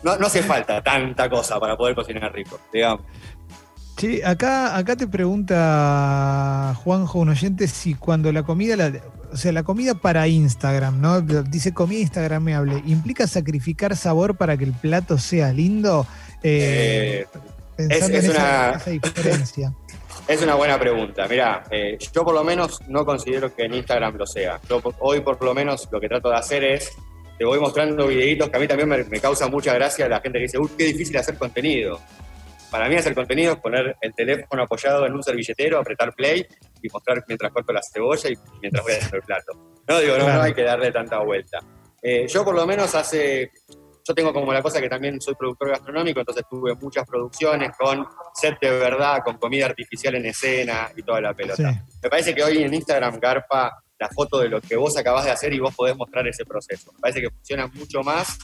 no, 0.06 0.16
no 0.18 0.26
hace 0.26 0.42
falta 0.42 0.82
tanta 0.82 1.28
cosa 1.28 1.58
para 1.60 1.76
poder 1.76 1.94
cocinar 1.94 2.32
rico, 2.32 2.58
digamos. 2.72 3.02
Sí, 3.98 4.20
acá, 4.22 4.76
acá 4.76 4.94
te 4.94 5.06
pregunta 5.06 6.74
Juanjo, 6.84 7.18
un 7.20 7.30
oyente, 7.30 7.66
si 7.68 7.94
cuando 7.94 8.30
la 8.32 8.42
comida, 8.42 8.76
la- 8.76 8.92
o 9.32 9.36
sea, 9.36 9.52
la 9.52 9.62
comida 9.62 9.94
para 9.94 10.28
Instagram, 10.28 11.00
¿no? 11.00 11.20
Dice 11.20 11.72
comida 11.74 12.00
instagramable, 12.00 12.82
¿implica 12.86 13.26
sacrificar 13.26 13.96
sabor 13.96 14.36
para 14.36 14.56
que 14.56 14.64
el 14.64 14.72
plato 14.72 15.18
sea 15.18 15.52
lindo? 15.52 16.06
Eh, 16.42 17.26
Eh, 17.78 17.86
es 17.90 18.28
una- 18.28 18.70
esa 18.72 18.90
diferencia. 18.90 19.72
Es 20.28 20.42
una 20.42 20.54
buena 20.56 20.76
pregunta. 20.78 21.26
Mira, 21.28 21.62
yo 22.12 22.24
por 22.24 22.34
lo 22.34 22.42
menos 22.42 22.80
no 22.88 23.04
considero 23.04 23.54
que 23.54 23.64
en 23.64 23.74
Instagram 23.74 24.16
lo 24.16 24.26
sea. 24.26 24.58
Yo 24.68 24.80
hoy 24.98 25.20
por 25.20 25.40
lo 25.44 25.54
menos 25.54 25.86
lo 25.92 26.00
que 26.00 26.08
trato 26.08 26.30
de 26.30 26.36
hacer 26.36 26.64
es, 26.64 26.90
te 27.38 27.44
voy 27.44 27.58
mostrando 27.60 28.06
videitos 28.06 28.48
que 28.48 28.56
a 28.56 28.60
mí 28.60 28.66
también 28.66 28.88
me, 28.88 29.04
me 29.04 29.20
causa 29.20 29.48
mucha 29.48 29.74
gracia 29.74 30.08
la 30.08 30.20
gente 30.20 30.38
que 30.38 30.44
dice, 30.44 30.58
uy, 30.58 30.70
qué 30.76 30.84
difícil 30.84 31.16
hacer 31.16 31.36
contenido. 31.36 32.00
Para 32.70 32.88
mí 32.88 32.96
hacer 32.96 33.14
contenido 33.14 33.52
es 33.52 33.58
poner 33.60 33.96
el 34.00 34.14
teléfono 34.14 34.62
apoyado 34.62 35.06
en 35.06 35.14
un 35.14 35.22
servilletero, 35.22 35.78
apretar 35.78 36.14
play 36.14 36.46
y 36.82 36.88
mostrar 36.88 37.24
mientras 37.28 37.52
corto 37.52 37.72
la 37.72 37.80
cebolla 37.82 38.30
y 38.30 38.36
mientras 38.60 38.84
voy 38.84 38.94
haciendo 38.94 39.16
el 39.16 39.22
plato. 39.22 39.52
No 39.88 40.00
digo, 40.00 40.18
no, 40.18 40.26
no 40.26 40.42
hay 40.42 40.52
que 40.52 40.62
darle 40.62 40.90
tanta 40.90 41.18
vuelta. 41.20 41.58
Eh, 42.02 42.26
yo 42.28 42.44
por 42.44 42.54
lo 42.54 42.66
menos 42.66 42.94
hace 42.94 43.52
yo 44.06 44.14
tengo 44.14 44.32
como 44.32 44.52
la 44.52 44.62
cosa 44.62 44.80
que 44.80 44.88
también 44.88 45.20
soy 45.20 45.34
productor 45.34 45.70
gastronómico, 45.70 46.20
entonces 46.20 46.44
tuve 46.48 46.74
muchas 46.76 47.04
producciones 47.06 47.70
con 47.76 48.06
set 48.34 48.56
de 48.60 48.70
verdad, 48.70 49.20
con 49.24 49.36
comida 49.36 49.66
artificial 49.66 50.14
en 50.14 50.26
escena 50.26 50.90
y 50.96 51.02
toda 51.02 51.20
la 51.20 51.34
pelota. 51.34 51.72
Sí. 51.72 51.78
Me 52.02 52.08
parece 52.08 52.34
que 52.34 52.44
hoy 52.44 52.62
en 52.62 52.72
Instagram 52.72 53.18
garpa 53.18 53.82
la 53.98 54.08
foto 54.08 54.40
de 54.40 54.48
lo 54.48 54.60
que 54.60 54.76
vos 54.76 54.96
acabás 54.96 55.24
de 55.24 55.30
hacer 55.30 55.52
y 55.52 55.58
vos 55.58 55.74
podés 55.74 55.96
mostrar 55.96 56.26
ese 56.26 56.44
proceso. 56.44 56.92
Me 56.94 57.00
parece 57.00 57.20
que 57.20 57.30
funciona 57.30 57.66
mucho 57.68 58.02
más 58.02 58.38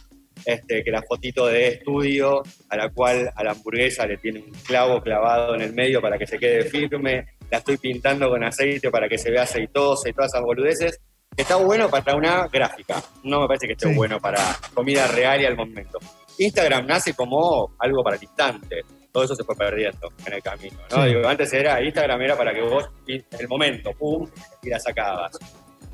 este, 0.45 0.83
que 0.83 0.91
la 0.91 1.03
fotito 1.03 1.47
de 1.47 1.69
estudio 1.69 2.43
a 2.71 2.77
la 2.77 2.89
cual 2.91 3.31
a 3.35 3.45
la 3.45 3.53
hamburguesa 3.53 4.07
le 4.07 4.17
tiene 4.17 4.41
un 4.41 4.51
clavo 4.65 5.01
clavado 5.03 5.55
en 5.55 5.61
el 5.61 5.73
medio 5.75 6.01
para 6.01 6.19
que 6.19 6.27
se 6.27 6.39
quede 6.39 6.65
firme, 6.65 7.27
la 7.51 7.59
estoy 7.59 7.77
pintando 7.77 8.29
con 8.31 8.43
aceite 8.43 8.91
para 8.91 9.09
que 9.09 9.19
se 9.19 9.31
vea 9.31 9.43
aceitosa 9.43 10.09
y 10.09 10.13
todas 10.13 10.33
esas 10.33 10.43
boludeces. 10.43 11.01
Está 11.37 11.57
bueno 11.57 11.89
para 11.89 12.15
una 12.15 12.47
gráfica, 12.49 13.03
no 13.25 13.41
me 13.43 13.47
parece 13.47 13.67
que 13.67 13.73
esté 13.73 13.89
Sí. 13.89 13.95
bueno 13.95 14.21
para 14.21 14.57
comida 14.75 15.07
real 15.07 15.41
y 15.41 15.45
al 15.47 15.57
momento. 15.57 15.99
Instagram 16.39 16.87
nace 16.87 17.15
como 17.15 17.75
algo 17.79 18.03
para 18.03 18.17
el 18.17 18.23
instante, 18.23 18.83
todo 19.13 19.25
eso 19.25 19.37
se 19.37 19.45
fue 19.45 19.55
perdiendo 19.55 20.11
en 20.27 20.33
el 20.33 20.43
camino. 20.43 20.79
¿no? 20.91 21.03
Sí. 21.03 21.09
Digo, 21.11 21.29
antes 21.29 21.53
era 21.53 21.83
Instagram 21.83 22.23
era 22.23 22.37
para 22.37 22.55
que 22.55 22.63
vos, 22.63 22.89
el 23.07 23.49
momento, 23.49 23.93
pum, 23.93 24.29
y 24.63 24.71
la 24.71 24.81
sacabas. 24.81 25.39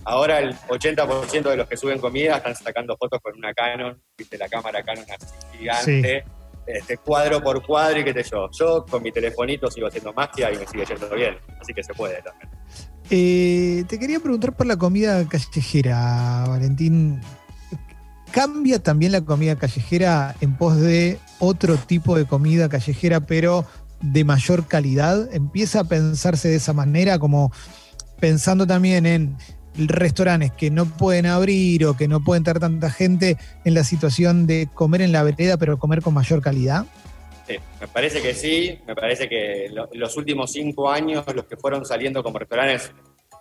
Ahora 0.04 0.38
el 0.38 0.54
80% 0.54 1.50
de 1.50 1.56
los 1.56 1.68
que 1.68 1.76
suben 1.76 1.98
comida 1.98 2.36
están 2.36 2.54
sacando 2.54 2.96
fotos 2.96 3.20
con 3.20 3.36
una 3.36 3.52
Canon, 3.52 4.00
viste 4.16 4.38
la 4.38 4.48
cámara 4.48 4.82
Canon 4.82 5.04
así 5.04 5.58
gigante, 5.58 6.24
este, 6.66 6.96
cuadro 6.98 7.42
por 7.42 7.66
cuadro 7.66 8.00
y 8.00 8.04
qué 8.04 8.12
sé 8.12 8.30
yo. 8.30 8.48
Yo 8.52 8.86
con 8.88 9.02
mi 9.02 9.10
telefonito 9.10 9.70
sigo 9.70 9.88
haciendo 9.88 10.12
magia 10.12 10.52
y 10.52 10.56
me 10.56 10.66
sigue 10.66 10.86
yendo 10.86 11.10
bien, 11.10 11.36
así 11.60 11.74
que 11.74 11.82
se 11.82 11.92
puede 11.92 12.22
también. 12.22 12.48
Eh, 13.10 13.84
te 13.88 13.98
quería 13.98 14.20
preguntar 14.20 14.54
por 14.54 14.66
la 14.66 14.76
comida 14.76 15.26
callejera, 15.28 16.44
Valentín. 16.46 17.20
¿Cambia 18.30 18.78
también 18.82 19.12
la 19.12 19.22
comida 19.22 19.56
callejera 19.56 20.36
en 20.40 20.56
pos 20.56 20.78
de 20.78 21.18
otro 21.38 21.76
tipo 21.76 22.16
de 22.16 22.24
comida 22.26 22.68
callejera, 22.68 23.20
pero 23.20 23.64
de 24.00 24.24
mayor 24.24 24.66
calidad? 24.66 25.28
¿Empieza 25.34 25.80
a 25.80 25.84
pensarse 25.84 26.48
de 26.48 26.56
esa 26.56 26.72
manera, 26.72 27.18
como 27.18 27.52
pensando 28.20 28.66
también 28.66 29.06
en 29.06 29.36
restaurantes 29.76 30.50
que 30.52 30.70
no 30.70 30.86
pueden 30.86 31.26
abrir 31.26 31.86
o 31.86 31.96
que 31.96 32.08
no 32.08 32.20
pueden 32.24 32.42
tener 32.42 32.58
tanta 32.60 32.90
gente 32.90 33.36
en 33.64 33.74
la 33.74 33.84
situación 33.84 34.46
de 34.46 34.68
comer 34.74 35.02
en 35.02 35.12
la 35.12 35.22
vereda, 35.22 35.56
pero 35.56 35.78
comer 35.78 36.02
con 36.02 36.14
mayor 36.14 36.42
calidad? 36.42 36.86
Sí, 37.46 37.54
me 37.80 37.86
parece 37.88 38.20
que 38.20 38.34
sí, 38.34 38.78
me 38.86 38.94
parece 38.94 39.28
que 39.28 39.68
lo- 39.72 39.88
los 39.92 40.16
últimos 40.16 40.52
cinco 40.52 40.90
años, 40.90 41.24
los 41.34 41.46
que 41.46 41.56
fueron 41.56 41.84
saliendo 41.86 42.22
como 42.22 42.38
restaurantes, 42.38 42.90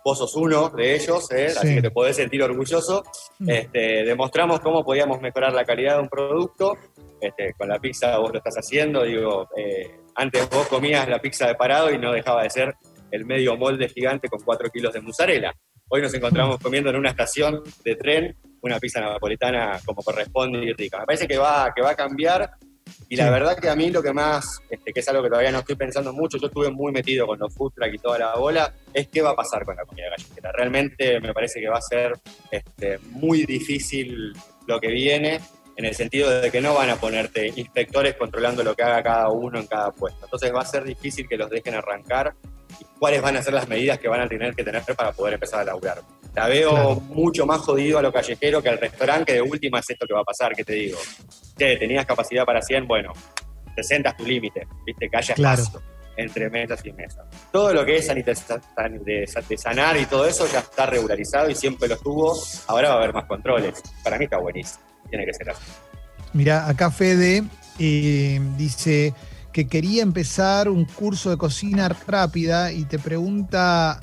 vos 0.08 0.16
sos 0.16 0.34
uno 0.36 0.70
de 0.70 0.94
ellos, 0.94 1.30
¿eh? 1.32 1.48
así 1.48 1.68
Sí. 1.68 1.74
que 1.74 1.82
te 1.82 1.90
podés 1.90 2.16
sentir 2.16 2.42
orgulloso. 2.42 3.04
Mm. 3.40 3.50
Este, 3.50 4.04
demostramos 4.04 4.58
cómo 4.60 4.82
podíamos 4.82 5.20
mejorar 5.20 5.52
la 5.52 5.66
calidad 5.66 5.96
de 5.96 6.00
un 6.00 6.08
producto. 6.08 6.78
Este, 7.20 7.52
con 7.52 7.68
la 7.68 7.78
pizza 7.78 8.16
vos 8.16 8.30
lo 8.32 8.38
estás 8.38 8.54
haciendo, 8.56 9.02
digo, 9.02 9.48
eh, 9.54 10.00
antes 10.14 10.48
vos 10.48 10.66
comías 10.68 11.06
la 11.08 11.18
pizza 11.20 11.46
de 11.46 11.56
parado 11.56 11.92
y 11.92 11.98
no 11.98 12.10
dejaba 12.12 12.42
de 12.42 12.48
ser 12.48 12.74
el 13.10 13.26
medio 13.26 13.54
molde 13.58 13.88
gigante 13.90 14.28
con 14.28 14.40
4 14.40 14.70
kilos 14.70 14.94
de 14.94 15.02
mozzarella. 15.02 15.52
Hoy 15.90 16.00
nos 16.00 16.14
encontramos 16.14 16.58
comiendo 16.58 16.88
en 16.88 16.96
una 16.96 17.10
estación 17.10 17.62
de 17.84 17.96
tren 17.96 18.34
una 18.62 18.78
pizza 18.78 19.00
napolitana 19.00 19.78
como 19.84 20.02
corresponde 20.02 20.64
y 20.64 20.72
rica. 20.72 21.00
Me 21.00 21.06
parece 21.06 21.28
que 21.28 21.36
va, 21.36 21.70
que 21.76 21.82
va 21.82 21.90
a 21.90 21.94
cambiar 21.96 22.50
y 23.08 23.16
la 23.16 23.24
Sí. 23.26 23.30
verdad 23.30 23.58
que 23.58 23.68
a 23.68 23.76
mí 23.76 23.90
lo 23.90 24.02
que 24.02 24.12
más, 24.12 24.60
este, 24.68 24.92
que 24.92 25.00
es 25.00 25.08
algo 25.08 25.22
que 25.22 25.28
todavía 25.28 25.50
no 25.50 25.60
estoy 25.60 25.76
pensando 25.76 26.12
mucho, 26.12 26.38
yo 26.38 26.46
estuve 26.48 26.70
muy 26.70 26.92
metido 26.92 27.26
con 27.26 27.38
los 27.38 27.52
food 27.54 27.72
truck 27.74 27.92
y 27.94 27.98
toda 27.98 28.18
la 28.18 28.36
bola, 28.36 28.74
es 28.92 29.08
qué 29.08 29.22
va 29.22 29.30
a 29.30 29.36
pasar 29.36 29.64
con 29.64 29.76
la 29.76 29.84
comida 29.84 30.06
callejera. 30.16 30.52
Realmente 30.52 31.20
me 31.20 31.32
parece 31.32 31.60
que 31.60 31.68
va 31.68 31.78
a 31.78 31.82
ser 31.82 32.12
este, 32.50 32.98
muy 33.10 33.44
difícil 33.46 34.32
lo 34.66 34.78
que 34.80 34.88
viene, 34.88 35.40
en 35.76 35.84
el 35.84 35.94
sentido 35.94 36.28
de 36.40 36.50
que 36.50 36.60
no 36.60 36.74
van 36.74 36.90
a 36.90 36.96
ponerte 36.96 37.52
inspectores 37.54 38.16
controlando 38.16 38.64
lo 38.64 38.74
que 38.74 38.82
haga 38.82 39.00
cada 39.02 39.28
uno 39.28 39.60
en 39.60 39.66
cada 39.68 39.92
puesto. 39.92 40.24
Entonces 40.24 40.52
va 40.52 40.62
a 40.62 40.64
ser 40.66 40.82
difícil 40.82 41.28
que 41.28 41.36
los 41.36 41.48
dejen 41.48 41.74
arrancar 41.76 42.34
y 42.80 42.84
cuáles 42.98 43.22
van 43.22 43.36
a 43.36 43.42
ser 43.42 43.54
las 43.54 43.68
medidas 43.68 43.98
que 43.98 44.08
van 44.08 44.20
a 44.20 44.28
tener 44.28 44.54
que 44.54 44.64
tener 44.64 44.82
para 44.96 45.12
poder 45.12 45.34
empezar 45.34 45.60
a 45.60 45.64
laburar. 45.64 46.02
La 46.34 46.46
veo 46.46 46.70
Claro. 46.70 46.94
mucho 47.00 47.46
más 47.46 47.60
jodido 47.60 47.98
a 47.98 48.02
lo 48.02 48.12
callejero 48.12 48.62
que 48.62 48.68
al 48.68 48.78
restaurante, 48.78 49.26
que 49.26 49.32
de 49.34 49.42
última 49.42 49.80
es 49.80 49.90
esto 49.90 50.06
que 50.06 50.14
va 50.14 50.20
a 50.20 50.24
pasar, 50.24 50.54
que 50.54 50.64
te 50.64 50.72
digo. 50.74 50.98
Che, 51.56 51.76
tenías 51.76 52.06
capacidad 52.06 52.44
para 52.44 52.62
100, 52.62 52.86
bueno, 52.86 53.12
60 53.74 54.10
es 54.10 54.16
tu 54.16 54.24
límite, 54.26 54.66
viste, 54.84 55.08
que 55.08 55.16
haya 55.16 55.34
Claro. 55.34 55.62
espacio 55.62 55.98
entre 56.18 56.50
mesas 56.50 56.84
y 56.84 56.92
mesas. 56.92 57.24
Todo 57.52 57.72
lo 57.72 57.86
que 57.86 57.96
es 57.96 58.08
de, 58.08 59.56
sanar 59.56 59.96
y 59.96 60.04
todo 60.06 60.26
eso 60.26 60.46
ya 60.52 60.58
está 60.58 60.84
regularizado 60.86 61.48
y 61.48 61.54
siempre 61.54 61.88
lo 61.88 61.94
estuvo, 61.94 62.36
ahora 62.66 62.88
va 62.88 62.94
a 62.94 62.98
haber 62.98 63.14
más 63.14 63.24
controles. 63.26 63.80
Para 64.02 64.18
mí 64.18 64.24
está 64.24 64.38
buenísimo, 64.38 64.82
tiene 65.08 65.24
que 65.24 65.32
ser 65.32 65.50
así. 65.50 65.62
Mira, 66.32 66.68
acá 66.68 66.90
Fede 66.90 67.44
eh, 67.78 68.40
dice 68.56 69.14
que 69.58 69.66
quería 69.66 70.04
empezar 70.04 70.68
un 70.68 70.84
curso 70.84 71.30
de 71.30 71.36
cocina 71.36 71.88
rápida 72.06 72.70
y 72.70 72.84
te 72.84 72.96
pregunta 72.96 73.98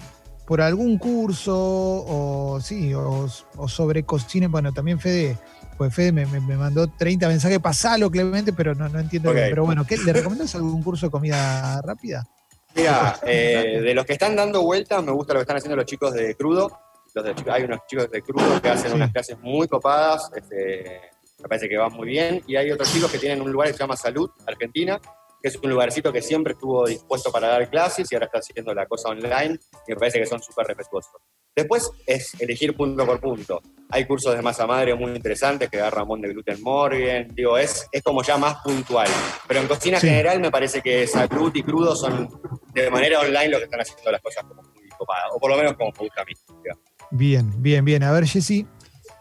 por 0.46 0.60
algún 0.60 0.98
curso 0.98 1.56
o 1.58 2.60
sí, 2.60 2.94
o, 2.94 3.26
o 3.56 3.70
sobre 3.70 4.04
cocina. 4.04 4.50
Bueno, 4.50 4.74
también 4.74 5.00
Fede, 5.00 5.38
pues 5.78 5.96
Fede 5.96 6.12
me, 6.12 6.26
me- 6.26 6.42
me 6.42 6.58
mandó 6.58 6.88
30 6.90 7.30
mensajes, 7.30 7.60
pasalo 7.60 8.12
Clemente, 8.12 8.52
pero 8.52 8.76
no, 8.76 8.90
no 8.90 9.00
entiendo 9.00 9.32
bien. 9.32 9.46
Pero 9.50 9.64
bueno, 9.64 9.86
¿qué, 9.88 9.96
¿le 9.98 10.12
recomiendas 10.12 10.54
algún 10.56 10.84
curso 10.84 11.06
de 11.06 11.12
comida 11.12 11.82
rápida? 11.84 12.28
Mira, 12.76 13.18
eh, 13.26 13.80
de 13.82 13.94
los 13.94 14.06
que 14.06 14.12
están 14.12 14.36
dando 14.36 14.62
vueltas, 14.62 15.02
me 15.06 15.14
gusta 15.14 15.32
lo 15.36 15.40
que 15.40 15.44
están 15.44 15.56
haciendo 15.56 15.78
los 15.78 15.86
chicos 15.86 16.14
de 16.14 16.36
crudo. 16.36 16.78
Los 17.14 17.24
de- 17.24 17.50
hay 17.50 17.64
unos 17.64 17.80
chicos 17.88 18.12
de 18.12 18.22
crudo 18.22 18.62
que 18.62 18.68
hacen 18.72 18.90
Sí. 18.92 18.96
unas 18.98 19.10
clases 19.14 19.40
muy 19.40 19.70
copadas, 19.70 20.30
este, 20.36 21.00
me 21.42 21.48
parece 21.48 21.70
que 21.70 21.78
van 21.78 21.94
muy 21.94 22.10
bien. 22.10 22.44
Y 22.46 22.58
hay 22.58 22.70
otros 22.72 22.92
chicos 22.92 23.10
que 23.10 23.20
tienen 23.20 23.42
un 23.42 23.54
lugar 23.54 23.70
que 23.70 23.74
se 23.76 23.80
llama 23.80 23.96
Salud, 23.96 24.30
Argentina, 24.46 25.00
que 25.46 25.50
es 25.50 25.60
un 25.62 25.70
lugarcito 25.70 26.12
que 26.12 26.24
siempre 26.24 26.54
estuvo 26.54 26.88
dispuesto 26.88 27.32
para 27.32 27.50
dar 27.50 27.70
clases 27.70 28.12
y 28.12 28.16
ahora 28.16 28.26
está 28.26 28.40
haciendo 28.40 28.74
la 28.74 28.88
cosa 28.88 29.10
online 29.10 29.60
y 29.88 29.92
me 29.92 29.96
parece 29.96 30.18
que 30.18 30.26
son 30.26 30.42
súper 30.42 30.66
respetuosos. 30.66 31.22
Después 31.56 31.88
es 32.08 32.34
elegir 32.42 32.76
punto 32.76 33.06
por 33.06 33.20
punto. 33.22 33.62
Hay 33.92 34.06
cursos 34.08 34.36
de 34.36 34.42
masa 34.42 34.66
madre 34.66 34.96
muy 34.96 35.12
interesantes 35.12 35.70
que 35.70 35.78
da 35.78 35.92
Ramón 35.92 36.20
de 36.22 36.30
Gluten 36.30 36.60
Morgan. 36.64 37.28
Digo, 37.36 37.60
es, 37.60 37.86
es 37.92 38.02
como 38.02 38.24
ya 38.24 38.40
más 38.40 38.56
puntual. 38.64 39.08
Pero 39.48 39.60
en 39.60 39.68
cocina 39.68 40.00
Sí. 40.00 40.08
general 40.08 40.40
me 40.40 40.50
parece 40.50 40.82
que 40.82 41.06
salud 41.06 41.52
y 41.54 41.62
crudo 41.62 41.96
son 41.96 42.28
de 42.74 42.90
manera 42.90 43.20
online 43.20 43.50
lo 43.50 43.60
que 43.60 43.66
están 43.66 43.82
haciendo 43.82 44.12
las 44.12 44.22
cosas 44.24 44.46
como 44.46 44.64
muy 44.64 44.90
copadas. 44.98 45.26
O 45.36 45.40
por 45.40 45.52
lo 45.52 45.58
menos 45.58 45.74
como 45.74 45.92
me 45.92 46.00
gusta 46.08 46.24
a 46.24 46.26
mí. 46.26 46.34
digamos. 46.64 46.84
Bien, 47.12 47.62
bien, 47.62 47.86
bien. 47.86 48.02
A 48.02 48.12
ver, 48.12 48.26
Jessy. 48.26 48.66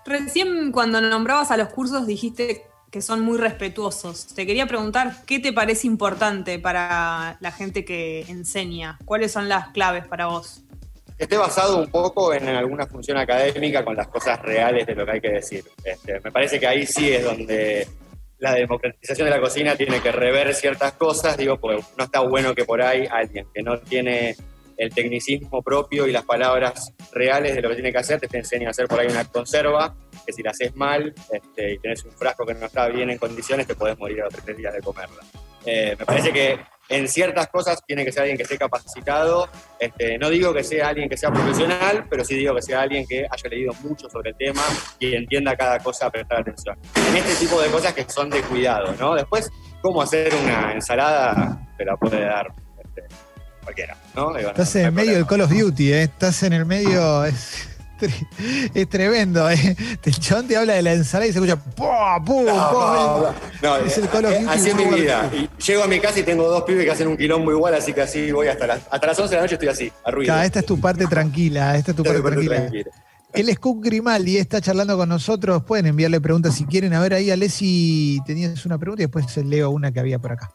Recién 0.06 0.72
cuando 0.72 1.02
nombrabas 1.02 1.50
a 1.50 1.58
los 1.58 1.68
cursos 1.68 2.06
dijiste 2.06 2.66
que 2.94 3.02
son 3.02 3.22
muy 3.22 3.38
respetuosos. 3.38 4.28
Te 4.36 4.46
quería 4.46 4.68
preguntar 4.68 5.16
qué 5.26 5.40
te 5.40 5.52
parece 5.52 5.88
importante 5.88 6.60
para 6.60 7.36
la 7.40 7.50
gente 7.50 7.84
que 7.84 8.20
enseña. 8.28 8.98
¿Cuáles 9.04 9.32
son 9.32 9.48
las 9.48 9.70
claves 9.70 10.06
para 10.06 10.26
vos? 10.26 10.62
esté 11.18 11.36
basado 11.36 11.78
un 11.78 11.90
poco 11.90 12.32
en 12.32 12.46
alguna 12.46 12.86
función 12.86 13.16
académica 13.16 13.84
con 13.84 13.96
las 13.96 14.06
cosas 14.06 14.40
reales 14.40 14.86
de 14.86 14.94
lo 14.94 15.04
que 15.04 15.10
hay 15.10 15.20
que 15.20 15.30
decir. 15.30 15.64
Este, 15.82 16.20
me 16.20 16.30
parece 16.30 16.60
que 16.60 16.68
ahí 16.68 16.86
sí 16.86 17.12
es 17.12 17.24
donde 17.24 17.88
la 18.38 18.54
democratización 18.54 19.26
de 19.26 19.34
la 19.34 19.40
cocina 19.40 19.74
tiene 19.74 20.00
que 20.00 20.12
rever 20.12 20.54
ciertas 20.54 20.92
cosas, 20.92 21.36
digo, 21.36 21.58
porque 21.58 21.82
no 21.98 22.04
está 22.04 22.20
bueno 22.20 22.54
que 22.54 22.64
por 22.64 22.80
ahí 22.80 23.08
alguien 23.10 23.48
que 23.52 23.62
no 23.64 23.80
tiene 23.80 24.36
el 24.76 24.94
tecnicismo 24.94 25.62
propio 25.62 26.06
y 26.06 26.12
las 26.12 26.24
palabras 26.24 26.92
reales 27.12 27.54
de 27.54 27.62
lo 27.62 27.68
que 27.68 27.76
tiene 27.76 27.92
que 27.92 27.98
hacer, 27.98 28.20
te 28.20 28.36
enseña 28.36 28.68
a 28.68 28.70
hacer 28.70 28.86
por 28.88 29.00
ahí 29.00 29.08
una 29.08 29.24
conserva, 29.24 29.94
que 30.26 30.32
si 30.32 30.42
la 30.42 30.50
haces 30.50 30.74
mal 30.74 31.14
este, 31.30 31.74
y 31.74 31.78
tenés 31.78 32.04
un 32.04 32.12
frasco 32.12 32.44
que 32.46 32.54
no 32.54 32.66
está 32.66 32.88
bien 32.88 33.10
en 33.10 33.18
condiciones, 33.18 33.66
te 33.66 33.74
podés 33.74 33.98
morir 33.98 34.22
a 34.22 34.24
los 34.24 34.34
tres 34.34 34.56
días 34.56 34.72
de 34.72 34.80
comerla. 34.80 35.22
Eh, 35.66 35.96
me 35.98 36.04
parece 36.04 36.32
que 36.32 36.58
en 36.88 37.08
ciertas 37.08 37.48
cosas 37.48 37.82
tiene 37.86 38.04
que 38.04 38.12
ser 38.12 38.22
alguien 38.22 38.36
que 38.36 38.42
esté 38.42 38.58
capacitado. 38.58 39.48
Este, 39.78 40.18
no 40.18 40.28
digo 40.28 40.52
que 40.52 40.62
sea 40.62 40.88
alguien 40.88 41.08
que 41.08 41.16
sea 41.16 41.30
profesional, 41.30 42.06
pero 42.10 42.24
sí 42.24 42.34
digo 42.34 42.54
que 42.54 42.62
sea 42.62 42.82
alguien 42.82 43.06
que 43.06 43.26
haya 43.30 43.48
leído 43.48 43.72
mucho 43.82 44.10
sobre 44.10 44.30
el 44.30 44.36
tema 44.36 44.62
y 44.98 45.14
entienda 45.14 45.56
cada 45.56 45.78
cosa 45.78 46.06
a 46.06 46.10
prestar 46.10 46.40
atención. 46.40 46.78
En 47.08 47.16
este 47.16 47.46
tipo 47.46 47.60
de 47.60 47.70
cosas 47.70 47.94
que 47.94 48.04
son 48.08 48.28
de 48.28 48.42
cuidado, 48.42 48.94
¿no? 48.98 49.14
Después, 49.14 49.50
cómo 49.80 50.02
hacer 50.02 50.34
una 50.34 50.72
ensalada, 50.72 51.66
te 51.78 51.84
la 51.84 51.96
puede 51.96 52.20
dar 52.20 52.52
cualquiera, 53.64 53.96
¿no? 54.14 54.36
Estás 54.36 54.76
en 54.76 54.86
el 54.86 54.92
medio 54.92 55.14
del 55.14 55.26
Call 55.26 55.40
of 55.40 55.50
Duty, 55.50 55.92
¿eh? 55.92 56.02
Estás 56.04 56.42
en 56.42 56.52
el 56.52 56.64
medio... 56.64 57.24
es 57.24 57.68
tremendo. 58.90 59.50
¿eh? 59.50 59.76
El 60.04 60.18
chabón 60.18 60.48
te 60.48 60.56
habla 60.56 60.74
de 60.74 60.82
la 60.82 60.92
ensalada 60.92 61.28
y 61.28 61.32
se 61.32 61.38
escucha 61.38 61.56
¡pum! 61.56 62.24
¡pum! 62.24 62.46
No, 63.62 63.76
es 63.76 63.98
el 63.98 64.04
eh, 64.04 64.46
así 64.48 64.70
es 64.70 64.76
mi 64.76 64.84
vida. 64.84 65.30
Y 65.32 65.48
llego 65.62 65.84
a 65.84 65.86
mi 65.86 66.00
casa 66.00 66.20
y 66.20 66.22
tengo 66.22 66.48
dos 66.48 66.64
pibes 66.64 66.84
que 66.84 66.90
hacen 66.90 67.08
un 67.08 67.16
quilombo 67.16 67.50
igual, 67.50 67.74
así 67.74 67.92
que 67.92 68.02
así 68.02 68.32
voy 68.32 68.48
hasta 68.48 68.66
las, 68.66 68.80
hasta 68.90 69.06
las 69.06 69.18
11 69.18 69.30
de 69.30 69.36
la 69.36 69.42
noche 69.42 69.54
estoy 69.54 69.68
así, 69.68 69.92
a 70.30 70.44
esta 70.44 70.60
es 70.60 70.66
tu 70.66 70.80
parte 70.80 71.06
tranquila, 71.06 71.76
esta 71.76 71.92
es 71.92 71.96
tu 71.96 72.02
parte, 72.02 72.20
tranquila. 72.20 72.56
tranquila. 72.56 72.90
Él 73.32 73.48
es 73.48 73.58
Cook 73.58 73.84
Grimaldi, 73.84 74.36
está 74.36 74.60
charlando 74.60 74.96
con 74.96 75.08
nosotros. 75.08 75.64
Pueden 75.64 75.86
enviarle 75.86 76.20
preguntas 76.20 76.54
si 76.54 76.66
quieren. 76.66 76.94
A 76.94 77.00
ver, 77.00 77.14
ahí, 77.14 77.32
Alessi, 77.32 78.20
tenías 78.24 78.64
una 78.64 78.78
pregunta 78.78 79.02
y 79.02 79.06
después 79.06 79.36
leo 79.38 79.70
una 79.70 79.90
que 79.90 79.98
había 79.98 80.20
por 80.20 80.32
acá. 80.32 80.52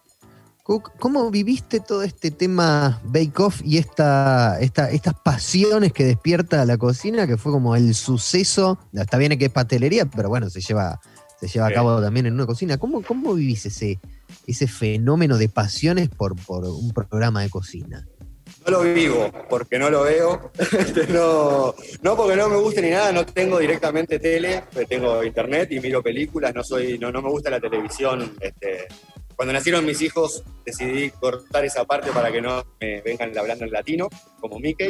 ¿Cómo 0.77 1.31
viviste 1.31 1.79
todo 1.79 2.03
este 2.03 2.29
tema 2.29 3.01
Bake 3.03 3.41
Off 3.41 3.61
y 3.63 3.79
esta, 3.79 4.59
estas 4.59 5.15
pasiones 5.23 5.91
que 5.91 6.03
despierta 6.03 6.63
la 6.65 6.77
cocina, 6.77 7.25
que 7.25 7.37
fue 7.37 7.51
como 7.51 7.75
el 7.75 7.95
suceso? 7.95 8.77
Está 8.93 9.17
bien 9.17 9.37
que 9.39 9.45
es 9.45 9.51
pastelería, 9.51 10.05
pero 10.05 10.29
bueno, 10.29 10.49
se 10.49 10.61
lleva, 10.61 11.01
se 11.39 11.47
lleva 11.47 11.67
a 11.67 11.73
cabo 11.73 11.99
también 12.01 12.27
en 12.27 12.33
una 12.33 12.45
cocina. 12.45 12.77
¿Cómo, 12.77 13.01
cómo 13.01 13.33
vivís 13.33 13.65
ese, 13.65 13.99
ese 14.45 14.67
fenómeno 14.67 15.39
de 15.39 15.49
pasiones 15.49 16.09
por, 16.09 16.35
por 16.35 16.65
un 16.65 16.91
programa 16.91 17.41
de 17.41 17.49
cocina? 17.49 18.07
No 18.65 18.71
lo 18.71 18.93
vivo, 18.93 19.31
porque 19.49 19.79
no 19.79 19.89
lo 19.89 20.03
veo. 20.03 20.51
Este, 20.77 21.07
no, 21.07 21.73
no 22.03 22.15
porque 22.15 22.35
no 22.35 22.47
me 22.47 22.57
guste 22.57 22.81
ni 22.83 22.91
nada, 22.91 23.11
no 23.11 23.25
tengo 23.25 23.57
directamente 23.57 24.19
tele, 24.19 24.63
tengo 24.87 25.23
internet 25.23 25.71
y 25.71 25.79
miro 25.79 26.03
películas, 26.03 26.53
no 26.53 26.63
soy, 26.63 26.99
no, 26.99 27.11
no 27.11 27.23
me 27.23 27.29
gusta 27.29 27.49
la 27.49 27.59
televisión 27.59 28.35
este, 28.39 28.87
cuando 29.39 29.53
nacieron 29.53 29.85
mis 29.85 30.01
hijos 30.01 30.43
decidí 30.65 31.11
cortar 31.11 31.63
esa 31.63 31.85
parte 31.85 32.11
para 32.11 32.29
que 32.29 32.41
no 32.41 32.61
me 32.81 32.99
vengan 32.99 33.37
hablando 33.37 33.63
en 33.63 33.71
latino, 33.71 34.09
como 34.41 34.59
Mickey. 34.59 34.89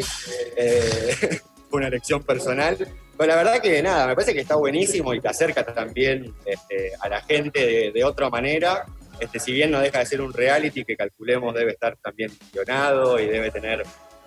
Eh, 0.57 1.15
fue 1.69 1.77
una 1.77 1.87
elección 1.87 2.23
personal. 2.23 2.75
Pero 2.75 3.27
la 3.27 3.35
verdad 3.35 3.61
que 3.61 3.79
nada, 3.83 4.07
me 4.07 4.15
parece 4.15 4.33
que 4.33 4.39
está 4.39 4.55
buenísimo 4.55 5.13
y 5.13 5.21
te 5.21 5.27
acerca 5.27 5.63
también 5.63 6.33
este, 6.47 6.93
a 6.99 7.09
la 7.09 7.21
gente 7.21 7.91
de, 7.91 8.03
otra 8.03 8.31
manera. 8.31 8.87
Este, 9.19 9.39
si 9.39 9.51
bien 9.51 9.69
no 9.69 9.81
deja 9.81 9.99
de 9.99 10.07
ser 10.07 10.19
un 10.19 10.33
reality 10.33 10.83
que 10.83 10.97
calculemos 10.97 11.53
debe 11.53 11.73
estar 11.73 11.95
también 11.97 12.31
guionado 12.51 13.19
y 13.19 13.27
debe 13.27 13.51
tener 13.51 13.83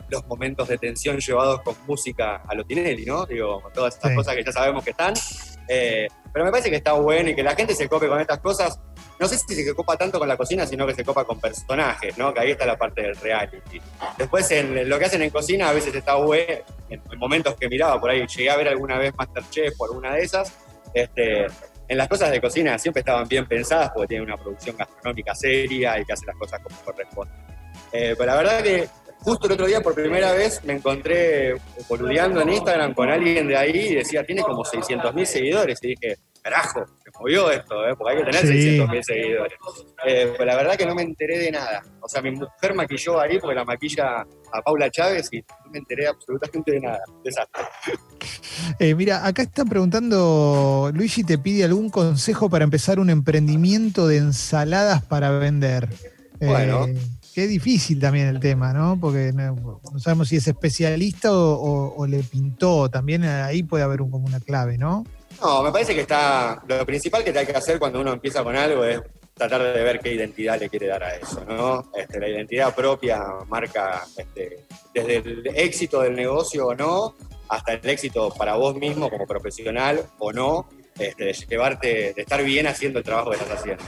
los 0.09 0.25
momentos 0.29 0.69
de 0.69 0.79
tensión 0.79 1.19
llevados 1.19 1.63
con 1.63 1.75
música 1.89 2.43
a 2.47 2.55
lo 2.55 2.65
Tinelli, 2.65 3.07
¿no? 3.07 3.27
Digo, 3.27 3.61
todas 3.75 3.97
estas 3.97 4.15
cosas 4.15 4.37
que 4.37 4.45
ya 4.45 4.53
sabemos 4.53 4.85
que 4.85 4.91
están. 4.91 5.15
Eh, 5.69 6.07
pero 6.33 6.45
me 6.45 6.53
parece 6.53 6.71
que 6.71 6.77
está 6.77 6.93
bueno 6.93 7.31
y 7.31 7.35
que 7.35 7.43
la 7.43 7.57
gente 7.57 7.75
se 7.75 7.89
cope 7.89 8.07
con 8.07 8.21
estas 8.21 8.39
cosas 8.39 8.79
no 9.19 9.29
sé 9.29 9.39
si 9.39 9.55
se 9.55 9.75
copa 9.75 9.97
tanto 9.97 10.19
con 10.19 10.29
la 10.29 10.37
cocina, 10.37 10.67
sino 10.67 10.87
que 10.87 10.95
se 10.95 11.05
copa 11.05 11.25
con 11.25 11.41
personajes, 11.41 12.17
¿no? 12.19 12.33
Que 12.33 12.41
ahí 12.41 12.51
está 12.53 12.67
la 12.67 12.77
parte 12.77 13.03
del 13.03 13.17
reality. 13.17 13.81
Después, 14.19 14.51
en 14.51 14.89
lo 14.89 14.99
que 14.99 15.05
hacen 15.05 15.23
en 15.23 15.31
cocina, 15.31 15.69
a 15.69 15.73
veces 15.73 15.95
está 15.95 16.15
bueno, 16.17 16.45
en, 16.89 17.01
momentos 17.19 17.55
que 17.55 17.69
miraba 17.69 18.01
por 18.01 18.11
ahí, 18.11 18.27
llegué 18.27 18.51
a 18.51 18.57
ver 18.57 18.69
alguna 18.69 18.99
vez 18.99 19.15
Masterchef 19.17 19.75
o 19.79 19.85
alguna 19.87 20.15
de 20.15 20.23
esas, 20.23 20.53
este, 20.95 21.47
en 21.89 21.99
las 21.99 22.09
cosas 22.09 22.31
de 22.31 22.41
cocina 22.41 22.79
siempre 22.79 23.01
estaban 23.01 23.29
bien 23.29 23.47
pensadas 23.47 23.91
porque 23.95 24.09
tienen 24.09 24.27
una 24.27 24.37
producción 24.37 24.77
gastronómica 24.77 25.35
seria 25.35 25.99
y 26.01 26.05
que 26.05 26.13
hace 26.13 26.27
las 26.27 26.37
cosas 26.37 26.61
como 26.61 26.77
corresponde. 26.81 27.33
Eh, 27.93 28.15
pero 28.17 28.27
la 28.27 28.37
verdad 28.37 28.63
que 28.63 28.89
justo 29.21 29.47
el 29.47 29.53
otro 29.53 29.67
día 29.67 29.81
por 29.81 29.95
primera 29.95 30.33
vez 30.33 30.63
me 30.65 30.75
encontré 30.75 31.55
boludeando 31.89 32.41
en 32.41 32.51
Instagram 32.51 32.95
con 32.95 33.11
alguien 33.11 33.47
de 33.47 33.57
ahí 33.57 33.89
y 33.91 33.95
decía, 33.95 34.25
tiene 34.25 34.43
como 34.43 34.65
600 34.65 35.15
mil 35.15 35.27
seguidores. 35.27 35.79
Y 35.83 35.89
dije, 35.89 36.17
carajo, 36.43 36.85
se 37.03 37.11
movió 37.19 37.51
esto, 37.51 37.87
¿eh? 37.87 37.95
porque 37.97 38.13
hay 38.13 38.19
que 38.19 38.31
tener 38.31 38.47
600 38.47 38.89
mil 38.91 39.05
seguidores. 39.05 39.59
Eh, 40.07 40.33
pero 40.33 40.45
la 40.45 40.57
verdad 40.57 40.77
que 40.77 40.87
no 40.87 40.95
me 40.95 41.03
enteré 41.03 41.39
de 41.39 41.53
nada. 41.53 41.83
O 42.01 42.09
sea, 42.09 42.21
mi 42.21 42.33
mujer 42.33 42.75
maquilló 42.75 43.21
ahí 43.21 43.39
porque 43.39 43.55
la 43.55 43.65
maquilla 43.65 44.27
a 44.53 44.63
Paula 44.63 44.91
Chávez 44.91 45.29
y 45.33 45.39
no 45.39 45.71
me 45.71 45.79
enteré 45.79 46.09
absolutamente 46.09 46.73
de 46.73 46.81
nada. 46.81 47.01
Desastre. 47.25 47.63
Eh, 48.79 48.95
mira, 48.95 49.27
acá 49.27 49.43
están 49.43 49.67
preguntando, 49.67 50.91
Luigi 50.95 51.25
te 51.25 51.39
pide 51.39 51.65
algún 51.65 51.89
consejo 51.91 52.49
para 52.51 52.65
empezar 52.65 53.01
un 53.01 53.11
emprendimiento 53.11 54.07
de 54.07 54.19
ensaladas 54.19 55.03
para 55.03 55.31
vender. 55.31 55.89
Bueno. 56.39 56.87
Eh, 56.87 56.97
qué 57.35 57.47
difícil 57.47 57.99
también 57.99 58.29
el 58.29 58.41
tema, 58.41 58.73
¿no? 58.73 58.99
Porque 59.01 59.33
no, 59.33 59.81
sabemos 59.99 60.29
si 60.29 60.37
es 60.37 60.47
especialista 60.47 61.31
o, 61.33 62.07
le 62.07 62.23
pintó. 62.23 62.89
También 62.91 63.25
ahí 63.25 63.63
puede 63.63 63.85
haber 63.85 64.03
un, 64.03 64.11
como 64.11 64.27
una 64.27 64.41
clave, 64.41 64.79
¿no? 64.79 65.05
No, 65.43 65.63
me 65.63 65.73
parece 65.73 65.95
que 65.95 66.03
está. 66.03 66.63
Lo 66.69 66.87
principal 66.87 67.25
que 67.25 67.37
hay 67.37 67.47
que 67.47 67.53
hacer 67.53 67.79
cuando 67.79 68.01
uno 68.01 68.13
empieza 68.13 68.45
con 68.45 68.55
algo 68.55 68.85
es 68.85 69.01
tratar 69.35 69.75
de 69.75 69.83
ver 69.83 69.99
qué 69.99 70.13
identidad 70.13 70.61
le 70.61 70.69
quiere 70.69 70.87
dar 70.87 71.03
a 71.03 71.17
eso, 71.17 71.45
¿no? 71.45 71.91
Este, 71.97 72.21
la 72.21 72.29
identidad 72.29 72.75
propia 72.75 73.25
marca 73.49 74.05
este, 74.17 74.67
desde 74.95 75.17
el 75.17 75.47
éxito 75.55 76.01
del 76.01 76.15
negocio 76.15 76.69
o 76.69 76.75
no, 76.75 77.17
hasta 77.49 77.73
el 77.73 77.89
éxito 77.89 78.31
para 78.31 78.55
vos 78.55 78.77
mismo 78.77 79.11
como 79.11 79.27
profesional 79.27 80.05
o 80.19 80.33
no, 80.33 80.69
este, 80.97 81.25
de 81.25 81.33
llevarte, 81.33 82.13
de 82.15 82.23
estar 82.23 82.43
bien 82.45 82.67
haciendo 82.69 83.01
el 83.01 83.05
trabajo 83.05 83.31
que 83.31 83.37
estás 83.39 83.59
haciendo. 83.59 83.85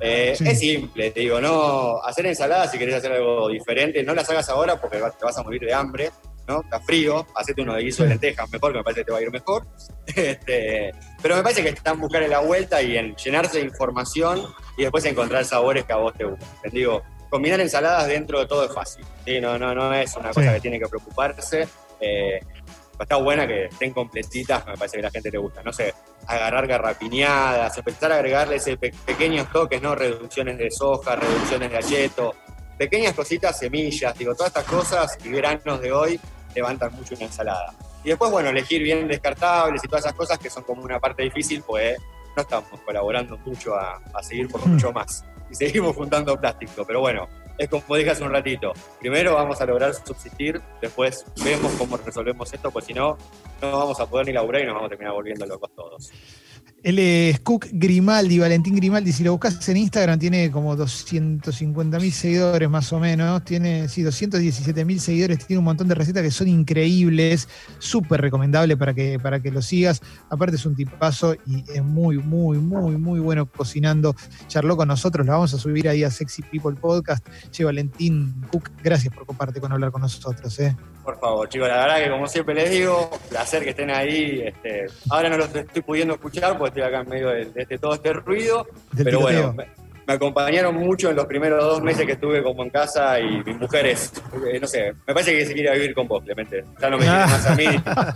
Eh, 0.00 0.36
es 0.38 0.58
simple, 0.58 1.10
te 1.10 1.20
digo, 1.20 1.40
no 1.40 1.98
hacer 2.02 2.26
ensaladas 2.26 2.70
si 2.70 2.78
querés 2.78 2.94
hacer 2.94 3.12
algo 3.12 3.48
diferente, 3.48 4.02
no 4.02 4.14
las 4.14 4.28
hagas 4.30 4.48
ahora 4.48 4.80
porque 4.80 4.96
te 4.96 5.24
vas 5.24 5.38
a 5.38 5.42
morir 5.42 5.60
de 5.62 5.74
hambre, 5.74 6.10
¿no? 6.46 6.60
Está 6.60 6.80
frío, 6.80 7.26
hacete 7.34 7.62
uno 7.62 7.74
de 7.74 7.82
guiso 7.82 8.02
de 8.02 8.10
lentejas 8.10 8.50
mejor, 8.50 8.72
que 8.72 8.78
me 8.78 8.84
parece 8.84 9.00
que 9.00 9.04
te 9.06 9.12
va 9.12 9.18
a 9.18 9.22
ir 9.22 9.30
mejor. 9.30 9.66
Este, 10.06 10.92
pero 11.22 11.36
me 11.36 11.42
parece 11.42 11.62
que 11.62 11.70
está 11.70 11.92
en 11.92 12.00
buscarle 12.00 12.28
la 12.28 12.40
vuelta 12.40 12.82
y 12.82 12.96
en 12.96 13.16
llenarse 13.16 13.58
de 13.58 13.64
información 13.64 14.42
y 14.76 14.82
después 14.82 15.04
encontrar 15.06 15.44
sabores 15.44 15.84
que 15.84 15.92
a 15.94 15.96
vos 15.96 16.12
te 16.12 16.24
gustan. 16.24 16.48
digo, 16.70 17.02
combinar 17.30 17.58
ensaladas 17.60 18.06
dentro 18.06 18.38
de 18.38 18.46
todo 18.46 18.66
es 18.66 18.72
fácil. 18.72 19.04
¿sí? 19.24 19.40
No, 19.40 19.58
no, 19.58 19.74
no 19.74 19.92
es 19.94 20.14
una 20.16 20.30
cosa 20.30 20.52
que 20.52 20.60
tiene 20.60 20.78
que 20.78 20.86
preocuparse. 20.86 21.66
Eh, 22.00 22.40
está 23.00 23.16
buena 23.16 23.46
que 23.46 23.64
estén 23.64 23.92
completitas, 23.92 24.66
me 24.66 24.76
parece 24.76 24.98
que 24.98 25.00
a 25.00 25.04
la 25.04 25.10
gente 25.10 25.30
le 25.30 25.38
gusta. 25.38 25.62
No 25.62 25.72
sé, 25.72 25.94
agarrar 26.26 26.66
garrapiñadas, 26.66 27.76
empezar 27.76 28.12
a 28.12 28.16
agregarle 28.16 28.56
ese 28.56 28.76
pequeños 28.76 29.50
toques, 29.50 29.80
¿no? 29.82 29.94
Reducciones 29.94 30.58
de 30.58 30.70
soja, 30.70 31.16
reducciones 31.16 31.70
de 31.70 31.78
acheto, 31.78 32.34
pequeñas 32.78 33.14
cositas, 33.14 33.58
semillas, 33.58 34.16
digo, 34.16 34.34
todas 34.34 34.48
estas 34.48 34.64
cosas 34.64 35.18
y 35.24 35.30
granos 35.30 35.80
de 35.80 35.92
hoy 35.92 36.20
levantan 36.54 36.92
mucho 36.94 37.14
una 37.14 37.24
ensalada. 37.24 37.74
Y 38.04 38.08
después, 38.08 38.30
bueno, 38.30 38.50
elegir 38.50 38.82
bien 38.82 39.08
descartables 39.08 39.82
y 39.82 39.88
todas 39.88 40.04
esas 40.04 40.14
cosas 40.14 40.38
que 40.38 40.50
son 40.50 40.62
como 40.62 40.82
una 40.82 41.00
parte 41.00 41.22
difícil, 41.22 41.62
pues 41.62 41.98
no 42.36 42.42
estamos 42.42 42.80
colaborando 42.84 43.38
mucho 43.38 43.74
a, 43.74 44.00
seguir 44.22 44.48
por 44.48 44.64
mucho 44.66 44.92
más. 44.92 45.24
Y 45.50 45.54
seguimos 45.54 45.96
juntando 45.96 46.38
plástico, 46.38 46.84
pero 46.84 47.00
bueno, 47.00 47.28
es 47.56 47.68
como 47.68 47.96
dije 47.96 48.10
hace 48.10 48.24
un 48.24 48.32
ratito. 48.32 48.72
Primero 49.00 49.34
vamos 49.34 49.60
a 49.60 49.66
lograr 49.66 49.94
subsistir, 49.94 50.60
después 50.80 51.24
vemos 51.42 51.72
cómo 51.78 51.96
resolvemos 51.96 52.52
esto, 52.52 52.70
pues 52.70 52.84
si 52.84 52.94
no, 52.94 53.16
no 53.62 53.78
vamos 53.78 53.98
a 54.00 54.06
poder 54.06 54.26
ni 54.26 54.32
laburar 54.32 54.62
y 54.62 54.66
nos 54.66 54.74
vamos 54.74 54.86
a 54.86 54.90
terminar 54.90 55.14
volviendo 55.14 55.46
locos 55.46 55.70
todos. 55.74 56.12
Él 56.84 56.98
es 56.98 57.40
Cook 57.40 57.66
Grimaldi, 57.72 58.38
Valentín 58.38 58.76
Grimaldi. 58.76 59.10
Si 59.10 59.24
lo 59.24 59.32
buscas 59.32 59.66
en 59.70 59.78
Instagram, 59.78 60.18
tiene 60.18 60.50
como 60.50 60.76
250 60.76 61.98
mil 61.98 62.12
seguidores 62.12 62.68
más 62.68 62.92
o 62.92 63.00
menos. 63.00 63.42
Tiene, 63.42 63.88
sí, 63.88 64.02
217 64.02 64.84
mil 64.84 65.00
seguidores. 65.00 65.46
Tiene 65.46 65.60
un 65.60 65.64
montón 65.64 65.88
de 65.88 65.94
recetas 65.94 66.22
que 66.22 66.30
son 66.30 66.46
increíbles. 66.46 67.48
Súper 67.78 68.20
recomendable 68.20 68.76
para 68.76 68.92
que, 68.92 69.18
para 69.18 69.40
que 69.40 69.50
lo 69.50 69.62
sigas. 69.62 70.02
Aparte, 70.28 70.56
es 70.56 70.66
un 70.66 70.76
tipazo 70.76 71.34
y 71.46 71.64
es 71.72 71.82
muy, 71.82 72.18
muy, 72.18 72.58
muy, 72.58 72.98
muy 72.98 73.18
bueno 73.18 73.46
cocinando. 73.46 74.14
Charló 74.48 74.76
con 74.76 74.88
nosotros. 74.88 75.24
Lo 75.24 75.32
vamos 75.32 75.54
a 75.54 75.58
subir 75.58 75.88
ahí 75.88 76.04
a 76.04 76.10
Sexy 76.10 76.42
People 76.42 76.78
Podcast. 76.78 77.26
Che, 77.50 77.64
Valentín 77.64 78.34
Cook, 78.52 78.68
gracias 78.82 79.14
por 79.14 79.24
compartir 79.24 79.62
con 79.62 79.72
hablar 79.72 79.90
con 79.90 80.02
nosotros. 80.02 80.60
¿eh? 80.60 80.76
Por 81.04 81.18
favor, 81.20 81.48
chicos, 81.48 81.68
la 81.68 81.76
verdad 81.76 82.02
que 82.04 82.10
como 82.10 82.26
siempre 82.26 82.54
les 82.54 82.70
digo, 82.70 83.10
placer 83.28 83.62
que 83.62 83.70
estén 83.70 83.90
ahí. 83.90 84.42
Este, 84.44 84.86
ahora 85.10 85.28
no 85.28 85.36
los 85.36 85.54
estoy 85.54 85.82
pudiendo 85.82 86.14
escuchar 86.14 86.56
porque 86.56 86.80
estoy 86.80 86.82
acá 86.82 87.00
en 87.02 87.08
medio 87.08 87.28
de, 87.28 87.78
todo 87.78 87.94
este 87.94 88.12
ruido, 88.14 88.66
pero 88.96 89.20
bueno, 89.20 89.54
me 90.06 90.12
acompañaron 90.14 90.74
mucho 90.74 91.10
en 91.10 91.16
los 91.16 91.26
primeros 91.26 91.62
dos 91.62 91.82
meses 91.82 92.04
que 92.06 92.12
estuve 92.12 92.42
como 92.42 92.62
en 92.62 92.70
casa 92.70 93.18
y 93.20 93.42
mi 93.44 93.54
mujer 93.54 93.86
es, 93.86 94.12
eh, 94.50 94.58
no 94.60 94.66
sé, 94.66 94.94
me 95.06 95.14
parece 95.14 95.32
que 95.36 95.46
se 95.46 95.52
quiere 95.54 95.72
vivir 95.74 95.94
con 95.94 96.06
vos, 96.08 96.22
Clemente. 96.24 96.64
Ya 96.80 96.90
no 96.90 96.96
me 96.98 97.04
quiere 97.04 97.20
más 97.20 97.46
a 97.46 97.54
mí 97.54 97.66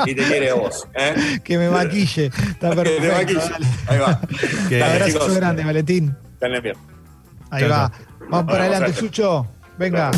y 0.06 0.14
te 0.14 0.22
quiere 0.24 0.50
a 0.50 0.54
vos. 0.54 0.86
¿eh? 0.94 1.38
Que 1.44 1.58
me 1.58 1.68
maquille. 1.70 2.26
Está 2.26 2.70
Que 2.70 2.76
perfecto. 2.76 3.02
te 3.02 3.12
maquille. 3.12 3.40
dale. 3.50 3.66
Ahí 3.86 3.98
va. 3.98 4.20
Que- 4.68 4.82
abrazo 4.82 5.12
chicos. 5.12 5.36
grande, 5.36 5.64
Valentín. 5.64 6.16
Están 6.34 6.62
bien. 6.62 6.76
Ahí 7.50 7.64
va. 7.64 7.90
Vamos 8.20 8.30
para 8.30 8.42
Bueno, 8.44 8.62
adelante. 8.76 8.92
Sucho. 8.98 9.46
Venga. 9.78 10.10